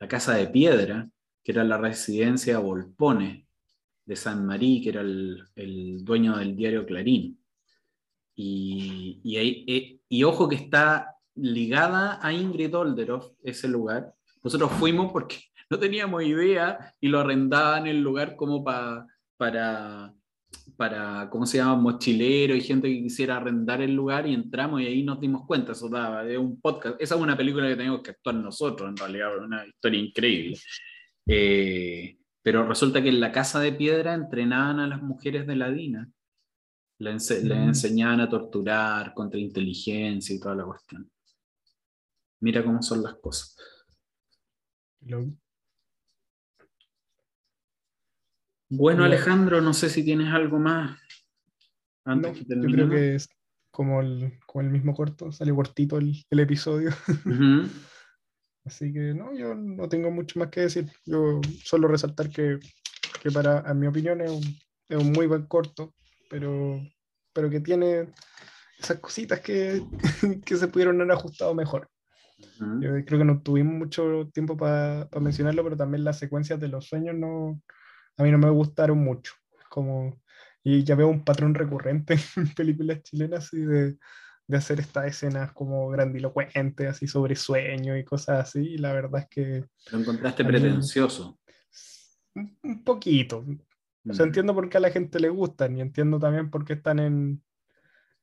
la 0.00 0.08
casa 0.08 0.34
de 0.34 0.48
Piedra, 0.48 1.08
que 1.44 1.52
era 1.52 1.62
la 1.62 1.78
residencia 1.78 2.58
Volpone 2.58 3.47
de 4.08 4.16
San 4.16 4.46
Marí, 4.46 4.80
que 4.80 4.88
era 4.88 5.02
el, 5.02 6.02
dueño 6.02 6.38
del 6.38 6.56
diario 6.56 6.86
Clarín. 6.86 7.38
Y, 8.34 9.20
eh, 9.36 10.00
y, 10.08 10.24
ojo 10.24 10.48
que 10.48 10.54
está 10.54 11.14
ligada 11.34 12.18
a 12.22 12.32
Ingrid 12.32 12.74
Olderoff, 12.74 13.32
ese 13.42 13.68
lugar. 13.68 14.14
Nosotros 14.42 14.72
fuimos 14.72 15.12
porque 15.12 15.36
no 15.70 15.78
teníamos 15.78 16.22
idea 16.22 16.94
y 16.98 17.08
lo 17.08 17.20
arrendaban 17.20 17.86
el 17.86 18.00
lugar 18.00 18.34
como 18.34 18.64
para, 18.64 19.06
para, 19.36 21.28
¿cómo 21.30 21.44
se 21.44 21.58
llama? 21.58 21.76
Mochilero 21.76 22.54
y 22.54 22.62
gente 22.62 22.88
que 22.88 23.02
quisiera 23.02 23.36
arrendar 23.36 23.82
el 23.82 23.92
lugar 23.92 24.26
y 24.26 24.32
entramos 24.32 24.80
y 24.80 24.86
ahí 24.86 25.02
nos 25.02 25.20
dimos 25.20 25.46
cuenta, 25.46 25.72
eso 25.72 25.90
daba, 25.90 26.26
es 26.26 26.38
un 26.38 26.58
podcast, 26.58 26.96
esa 26.98 27.14
es 27.14 27.20
una 27.20 27.36
película 27.36 27.68
que 27.68 27.76
tenemos 27.76 28.00
que 28.00 28.12
actuar 28.12 28.36
nosotros, 28.36 28.88
en 28.88 28.96
realidad, 28.96 29.36
una 29.44 29.66
historia 29.66 30.00
increíble. 30.00 30.56
Eh, 31.26 32.17
pero 32.48 32.66
resulta 32.66 33.02
que 33.02 33.10
en 33.10 33.20
la 33.20 33.30
casa 33.30 33.60
de 33.60 33.74
piedra 33.74 34.14
entrenaban 34.14 34.80
a 34.80 34.86
las 34.86 35.02
mujeres 35.02 35.46
de 35.46 35.54
la 35.54 35.70
DINA. 35.70 36.10
Le, 36.96 37.12
mm. 37.12 37.52
enseñaban 37.52 38.22
a 38.22 38.28
torturar 38.30 39.12
contra 39.12 39.38
inteligencia 39.38 40.34
y 40.34 40.40
toda 40.40 40.54
la 40.54 40.64
cuestión. 40.64 41.10
Mira 42.40 42.64
cómo 42.64 42.80
son 42.80 43.02
las 43.02 43.16
cosas. 43.16 43.54
Bueno, 48.70 49.04
Alejandro, 49.04 49.60
no 49.60 49.74
sé 49.74 49.90
si 49.90 50.02
tienes 50.02 50.32
algo 50.32 50.58
más. 50.58 50.98
Antes 52.06 52.46
yo 52.48 52.62
creo 52.62 52.88
que 52.88 53.16
es 53.16 53.28
como 53.70 54.00
el, 54.00 54.38
el 54.54 54.70
mismo 54.70 54.94
corto, 54.94 55.32
sale 55.32 55.52
cortito 55.52 55.98
el, 55.98 56.24
episodio. 56.30 56.92
Así 58.68 58.92
que 58.92 59.14
no, 59.14 59.34
yo 59.34 59.54
no 59.54 59.88
tengo 59.88 60.10
mucho 60.10 60.38
más 60.38 60.50
que 60.50 60.60
decir. 60.60 60.92
Yo 61.06 61.40
solo 61.64 61.88
resaltar 61.88 62.28
que, 62.28 62.58
que 63.22 63.30
para, 63.30 63.64
en 63.66 63.80
mi 63.80 63.86
opinión, 63.86 64.20
es 64.20 64.30
un, 64.30 64.42
es 64.90 64.98
un, 64.98 65.10
muy 65.10 65.26
buen 65.26 65.46
corto, 65.46 65.94
pero, 66.28 66.78
pero 67.32 67.48
que 67.48 67.60
tiene 67.60 68.12
esas 68.78 68.98
cositas 68.98 69.40
que, 69.40 69.82
que 70.44 70.56
se 70.56 70.68
pudieron 70.68 71.00
haber 71.00 71.12
ajustado 71.12 71.54
mejor. 71.54 71.88
Yo 72.80 72.90
creo 73.04 73.18
que 73.18 73.24
no 73.24 73.42
tuvimos 73.42 73.74
mucho 73.74 74.28
tiempo 74.34 74.56
para 74.56 75.08
mencionarlo, 75.18 75.64
pero 75.64 75.76
también 75.76 76.04
las 76.04 76.18
secuencias 76.18 76.60
de 76.60 76.68
los 76.68 76.86
sueños 76.86 77.16
no 77.16 77.60
a 78.18 78.22
mí 78.22 78.30
no 78.30 78.38
me 78.38 78.50
gustaron 78.50 78.98
mucho. 78.98 79.32
Como, 79.70 80.20
y 80.62 80.84
ya 80.84 80.94
veo 80.94 81.08
un 81.08 81.24
patrón 81.24 81.54
recurrente 81.54 82.16
en 82.36 82.52
películas 82.54 83.02
chilenas 83.02 83.50
y 83.54 83.60
de, 83.60 83.96
de 84.48 84.56
hacer 84.56 84.80
estas 84.80 85.06
escenas 85.06 85.52
como 85.52 85.88
grandilocuentes, 85.90 86.88
así 86.88 87.06
sobre 87.06 87.36
sueños 87.36 87.98
y 87.98 88.04
cosas 88.04 88.40
así. 88.40 88.60
Y 88.60 88.78
la 88.78 88.94
verdad 88.94 89.20
es 89.20 89.28
que... 89.28 89.64
Lo 89.92 90.00
encontraste 90.00 90.44
pretencioso. 90.44 91.38
Un, 92.34 92.82
poquito. 92.82 93.44
O 94.08 94.14
sea, 94.14 94.24
mm. 94.24 94.28
entiendo 94.28 94.54
por 94.54 94.70
qué 94.70 94.78
a 94.78 94.80
la 94.80 94.90
gente 94.90 95.20
le 95.20 95.28
gustan 95.28 95.76
y 95.76 95.82
entiendo 95.82 96.18
también 96.18 96.50
por 96.50 96.64
qué 96.64 96.72
están 96.72 96.98
en, 96.98 97.42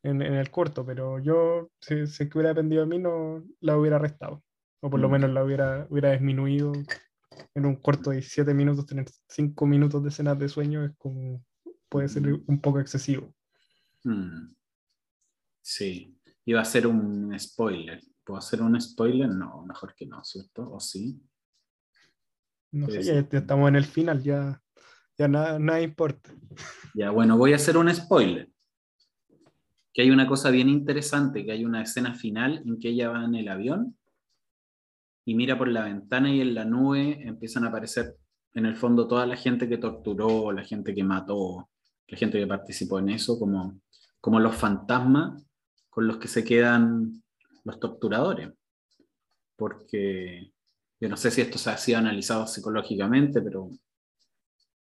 en, 0.02 0.22
el 0.22 0.50
corto, 0.50 0.84
pero 0.84 1.20
yo, 1.20 1.70
si, 1.80 2.08
si 2.08 2.24
hubiera 2.24 2.50
dependido 2.50 2.82
de 2.82 2.88
mí, 2.88 2.98
no 2.98 3.44
la 3.62 3.78
hubiera 3.78 3.98
arrestado. 3.98 4.44
O 4.82 4.90
por 4.90 5.00
lo 5.00 5.10
mm. 5.10 5.12
menos 5.12 5.30
la 5.30 5.44
hubiera, 5.44 5.86
hubiera 5.92 6.12
disminuido 6.12 6.74
en 7.54 7.66
un 7.66 7.76
corto 7.76 8.10
de 8.10 8.24
7 8.24 8.52
minutos, 8.56 8.88
tener 8.88 9.06
5 9.30 9.66
minutos 9.68 10.02
de 10.02 10.10
escenas 10.10 10.40
de 10.40 10.50
sueño 10.50 10.84
es 10.86 10.92
como, 10.98 11.44
puede 11.88 12.10
ser 12.10 12.24
mm. 12.24 12.46
un 12.48 12.62
poco 12.62 12.80
excesivo. 12.80 13.32
Mm. 14.04 14.56
Sí, 15.62 16.15
iba 16.46 16.62
a 16.62 16.66
ser 16.66 16.88
un 16.88 17.38
spoiler. 17.40 18.02
¿Puedo 18.24 18.38
hacer 18.38 18.62
un 18.62 18.80
spoiler? 18.80 19.30
No, 19.30 19.64
mejor 19.66 19.94
que 19.96 20.06
no, 20.06 20.24
¿cierto? 20.24 20.72
¿O 20.72 20.80
sí? 20.80 21.22
No 22.72 22.88
sé, 22.88 23.04
ya, 23.04 23.20
estamos 23.20 23.70
en 23.70 23.76
el 23.76 23.86
final, 23.86 24.22
ya, 24.22 24.62
ya 25.18 25.28
nada, 25.28 25.60
nada 25.60 25.82
importa. 25.82 26.34
Ya, 26.94 27.12
bueno, 27.12 27.38
voy 27.38 27.54
a 27.54 27.58
hacer 27.58 27.78
un 27.78 27.94
spoiler 27.94 28.50
que 29.96 30.02
hay 30.02 30.12
una 30.12 30.28
cosa 30.28 30.52
bien 30.52 30.68
interesante, 30.68 31.46
que 31.46 31.54
hay 31.54 31.64
una 31.64 31.82
escena 31.82 32.14
final 32.14 32.62
en 32.66 32.78
que 32.80 32.90
ella 32.90 33.10
va 33.10 33.24
en 33.24 33.34
el 33.34 33.48
avión 33.48 33.98
y 35.24 35.36
mira 35.36 35.58
por 35.58 35.70
la 35.70 35.86
ventana 35.86 36.30
y 36.30 36.42
en 36.42 36.54
la 36.54 36.66
nube 36.66 37.26
empiezan 37.26 37.64
a 37.64 37.70
aparecer 37.70 38.18
en 38.54 38.66
el 38.66 38.76
fondo 38.76 39.08
toda 39.08 39.26
la 39.26 39.38
gente 39.38 39.70
que 39.70 39.78
torturó, 39.78 40.52
la 40.52 40.66
gente 40.66 40.94
que 40.94 41.04
mató, 41.06 41.70
la 42.08 42.18
gente 42.18 42.38
que 42.38 42.46
participó 42.46 43.00
en 43.00 43.10
eso, 43.10 43.40
como, 43.40 43.80
como 44.20 44.42
los 44.42 44.54
fantasmas 44.54 45.48
con 45.96 46.08
los 46.08 46.18
que 46.18 46.28
se 46.28 46.44
quedan 46.44 47.24
los 47.64 47.80
torturadores. 47.80 48.50
Porque 49.56 50.52
yo 51.00 51.08
no 51.08 51.16
sé 51.16 51.32
si 51.32 51.40
esto 51.40 51.58
se 51.58 51.70
ha 51.70 51.78
sido 51.78 52.00
analizado 52.00 52.46
psicológicamente, 52.46 53.42
pero 53.42 53.70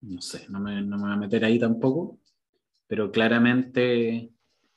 no 0.01 0.21
sé, 0.21 0.47
no 0.49 0.59
me, 0.59 0.81
no 0.81 0.97
me 0.97 1.03
voy 1.03 1.11
a 1.11 1.17
meter 1.17 1.45
ahí 1.45 1.59
tampoco, 1.59 2.17
pero 2.87 3.11
claramente 3.11 4.31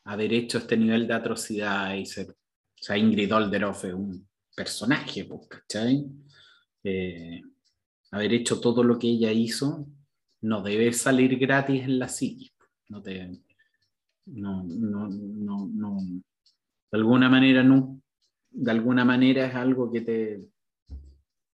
haber 0.05 0.35
hecho 0.35 0.59
este 0.59 0.77
nivel 0.77 1.09
de 1.09 1.15
atrocidad 1.15 1.95
y 1.95 2.05
ser, 2.05 2.29
o 2.29 2.35
sea, 2.83 2.99
Ingrid 2.99 3.35
Olderoff 3.35 3.87
es 3.87 3.95
un 3.95 4.29
personaje, 4.55 5.25
pues, 5.25 5.49
¿cachai? 5.49 6.05
Eh, 6.85 7.41
haber 8.11 8.35
hecho 8.35 8.61
todo 8.61 8.85
lo 8.85 8.99
que 8.99 9.09
ella 9.09 9.33
hizo 9.33 9.87
no 10.43 10.61
debe 10.61 10.93
salir 10.93 11.39
gratis 11.39 11.83
en 11.83 11.99
la 11.99 12.09
psique. 12.09 12.51
No 12.89 13.01
te, 13.01 13.41
no, 14.27 14.63
no, 14.65 15.09
no, 15.09 15.71
no, 15.73 15.97
de 16.01 16.99
alguna 16.99 17.29
manera 17.29 17.63
no, 17.63 18.01
de 18.51 18.71
alguna 18.71 19.05
manera 19.05 19.47
es 19.47 19.55
algo 19.55 19.91
que 19.93 20.01
te, 20.01 20.45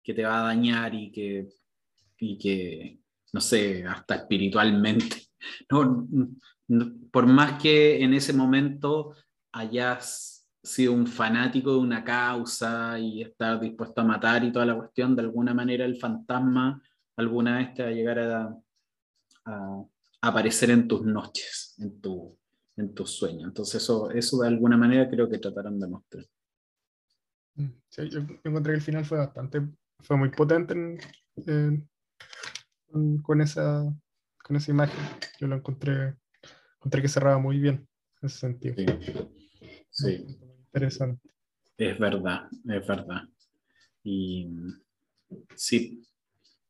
que 0.02 0.14
te 0.14 0.24
va 0.24 0.40
a 0.40 0.46
dañar 0.46 0.94
y 0.94 1.10
que, 1.10 1.48
y 2.18 2.38
que 2.38 3.00
no 3.32 3.40
sé, 3.40 3.84
hasta 3.86 4.16
espiritualmente. 4.16 5.16
No, 5.70 6.08
por 7.12 7.26
más 7.26 7.62
que 7.62 8.02
en 8.02 8.14
ese 8.14 8.32
momento 8.32 9.14
hayas 9.52 10.48
sido 10.60 10.92
un 10.92 11.06
fanático 11.06 11.72
de 11.72 11.78
una 11.78 12.02
causa 12.02 12.98
y 12.98 13.22
estar 13.22 13.60
dispuesto 13.60 14.00
a 14.00 14.04
matar 14.04 14.42
y 14.42 14.50
toda 14.50 14.66
la 14.66 14.74
cuestión, 14.74 15.14
de 15.14 15.22
alguna 15.22 15.54
manera 15.54 15.84
el 15.84 15.96
fantasma 15.96 16.82
alguna 17.16 17.58
vez 17.58 17.74
te 17.74 17.82
va 17.82 17.88
a 17.90 17.92
llegar 17.92 18.18
a, 18.18 18.56
aparecer 20.20 20.70
en 20.70 20.88
tus 20.88 21.02
noches, 21.02 21.76
en, 21.78 22.00
tu, 22.00 22.36
en 22.76 22.94
tus 22.94 23.10
sueños. 23.12 23.44
Entonces 23.44 23.82
eso, 23.82 24.10
eso 24.10 24.38
de 24.38 24.48
alguna 24.48 24.76
manera 24.76 25.08
creo 25.08 25.28
que 25.28 25.38
trataron 25.38 25.80
de 25.80 25.88
mostrar. 25.88 26.24
Mm, 27.54 27.70
sí, 27.88 28.10
yo 28.10 28.20
encontré 28.44 28.72
que 28.72 28.78
el 28.78 28.82
final 28.82 29.04
fue 29.04 29.18
bastante, 29.18 29.62
fue 30.00 30.16
muy 30.16 30.30
potente 30.30 30.98
con, 33.22 33.40
esa, 33.40 33.84
con 34.42 34.56
esa 34.56 34.70
imagen. 34.70 34.98
Yo 35.38 35.46
lo 35.46 35.56
encontré 35.56 36.16
encontré 36.86 37.02
que 37.02 37.08
cerraba 37.08 37.38
muy 37.38 37.58
bien 37.58 37.88
en 38.22 38.26
ese 38.26 38.38
sentido. 38.38 38.76
Sí. 39.90 40.24
Interesante. 40.66 41.30
Es 41.76 41.98
verdad, 41.98 42.48
es 42.68 42.86
verdad. 42.86 43.22
Y 44.04 44.48
sí. 45.56 46.02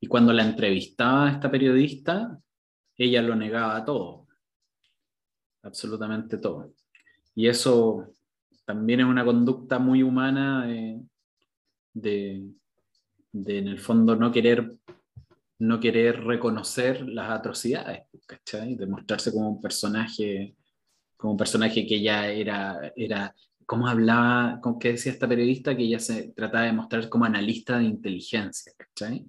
Y 0.01 0.07
cuando 0.07 0.33
la 0.33 0.45
entrevistaba 0.45 1.29
a 1.29 1.33
esta 1.33 1.51
periodista, 1.51 2.39
ella 2.97 3.21
lo 3.21 3.37
negaba 3.37 3.85
todo. 3.85 4.26
Absolutamente 5.67 6.39
todo. 6.39 6.73
Y 7.35 7.49
eso 7.49 8.07
también 8.65 9.01
es 9.01 9.07
una 9.07 9.25
conducta 9.25 9.79
muy 9.79 10.03
humana 10.03 10.67
de, 10.67 11.01
de, 11.93 12.51
de 13.33 13.59
en 13.59 13.69
el 13.69 13.79
fondo 13.79 14.17
no 14.17 14.31
querer 14.33 14.77
no 15.59 15.81
querer 15.81 16.23
reconocer 16.23 17.09
las 17.09 17.31
atrocidades, 17.31 18.05
¿cachai? 18.27 18.75
De 18.75 18.87
mostrarse 18.87 19.33
como 19.33 19.49
un 19.51 19.61
personaje, 19.61 20.55
como 21.17 21.33
un 21.33 21.39
personaje 21.39 21.87
que 21.87 22.03
ya 22.03 22.29
era, 22.29 22.93
era 22.95 23.35
¿cómo 23.65 23.89
hablaba, 23.89 24.61
con 24.61 24.79
qué 24.79 24.93
decía 24.93 25.13
esta 25.13 25.27
periodista? 25.27 25.75
Que 25.75 25.85
ella 25.85 25.99
se 25.99 26.33
trataba 26.33 26.67
de 26.67 26.73
mostrar 26.73 27.09
como 27.09 27.25
analista 27.25 27.79
de 27.79 27.85
inteligencia, 27.85 28.73
¿cachai? 28.77 29.25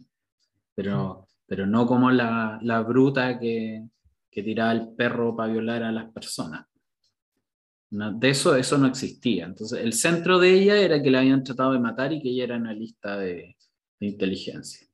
Pero, 0.76 1.28
pero 1.46 1.66
no 1.66 1.86
como 1.88 2.12
la, 2.12 2.60
la 2.62 2.82
bruta 2.82 3.40
que, 3.40 3.88
que 4.38 4.44
tiraba 4.44 4.72
el 4.72 4.90
perro 4.96 5.36
para 5.36 5.52
violar 5.52 5.84
a 5.84 5.92
las 5.92 6.12
personas. 6.12 6.68
de 7.90 8.30
eso, 8.30 8.56
eso 8.56 8.78
no 8.78 8.88
existía. 8.88 9.46
Entonces, 9.46 9.80
el 9.82 9.94
centro 9.94 10.38
de 10.40 10.54
ella 10.54 10.78
era 10.78 11.02
que 11.02 11.10
la 11.10 11.20
habían 11.20 11.44
tratado 11.44 11.74
de 11.74 11.80
matar 11.80 12.14
y 12.14 12.22
que 12.22 12.30
ella 12.30 12.44
era 12.44 12.56
analista 12.56 13.18
de, 13.18 13.56
de 14.00 14.08
inteligencia 14.08 14.88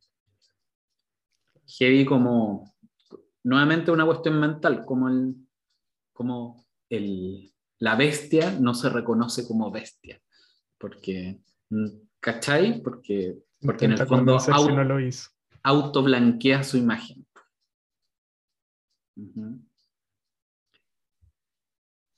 heavy 1.77 2.05
como, 2.05 2.75
nuevamente 3.43 3.91
una 3.91 4.05
cuestión 4.05 4.39
mental, 4.39 4.85
como, 4.85 5.09
el, 5.09 5.35
como 6.11 6.65
el, 6.89 7.51
la 7.79 7.95
bestia 7.95 8.57
no 8.59 8.73
se 8.73 8.89
reconoce 8.89 9.47
como 9.47 9.71
bestia, 9.71 10.21
porque, 10.77 11.39
¿cachai? 12.19 12.81
Porque, 12.81 13.39
porque 13.61 13.85
en 13.85 13.93
el 13.93 14.07
fondo 14.07 14.37
auto, 15.63 16.03
blanquea 16.03 16.63
su 16.63 16.77
imagen. 16.77 17.25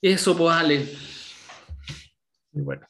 Eso, 0.02 0.38
pues, 0.38 0.56
Ale. 0.56 0.88
Y 2.54 2.62
bueno. 2.62 2.88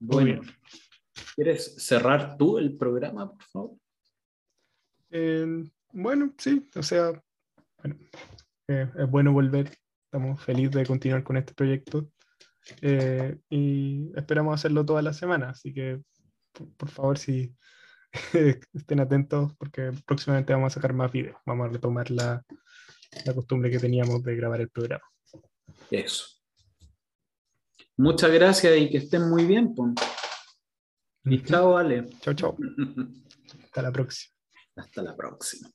Bueno. 0.00 0.42
¿Quieres 1.34 1.74
cerrar 1.84 2.36
tú 2.36 2.58
el 2.58 2.76
programa, 2.76 3.30
por 3.30 3.42
favor? 3.44 3.76
Eh, 5.10 5.64
bueno, 5.92 6.34
sí, 6.36 6.68
o 6.74 6.82
sea, 6.82 7.12
eh, 8.68 8.90
es 8.96 9.10
bueno 9.10 9.32
volver. 9.32 9.70
Estamos 10.04 10.42
felices 10.42 10.72
de 10.72 10.86
continuar 10.86 11.22
con 11.22 11.36
este 11.36 11.54
proyecto 11.54 12.10
eh, 12.80 13.38
y 13.50 14.10
esperamos 14.16 14.54
hacerlo 14.54 14.84
toda 14.84 15.02
la 15.02 15.12
semana. 15.12 15.50
Así 15.50 15.72
que, 15.72 16.02
por, 16.76 16.88
favor, 16.88 17.18
si 17.18 17.54
estén 18.72 19.00
atentos, 19.00 19.52
porque 19.58 19.90
próximamente 20.06 20.52
vamos 20.52 20.72
a 20.72 20.74
sacar 20.74 20.92
más 20.92 21.12
videos. 21.12 21.36
Vamos 21.46 21.66
a 21.66 21.72
retomar 21.72 22.10
la, 22.10 22.42
la 23.24 23.34
costumbre 23.34 23.70
que 23.70 23.78
teníamos 23.78 24.22
de 24.22 24.36
grabar 24.36 24.60
el 24.60 24.70
programa. 24.70 25.04
Eso. 25.90 26.26
Muchas 27.96 28.30
gracias 28.30 28.76
y 28.76 28.90
que 28.90 28.98
estén 28.98 29.28
muy 29.28 29.44
bien. 29.44 29.74
Pues. 29.74 29.94
Y 31.24 31.42
chao, 31.42 31.76
Ale. 31.76 32.08
Chao, 32.20 32.34
chao. 32.34 32.56
Hasta 33.64 33.82
la 33.82 33.92
próxima. 33.92 34.34
Hasta 34.76 35.02
la 35.02 35.16
próxima. 35.16 35.68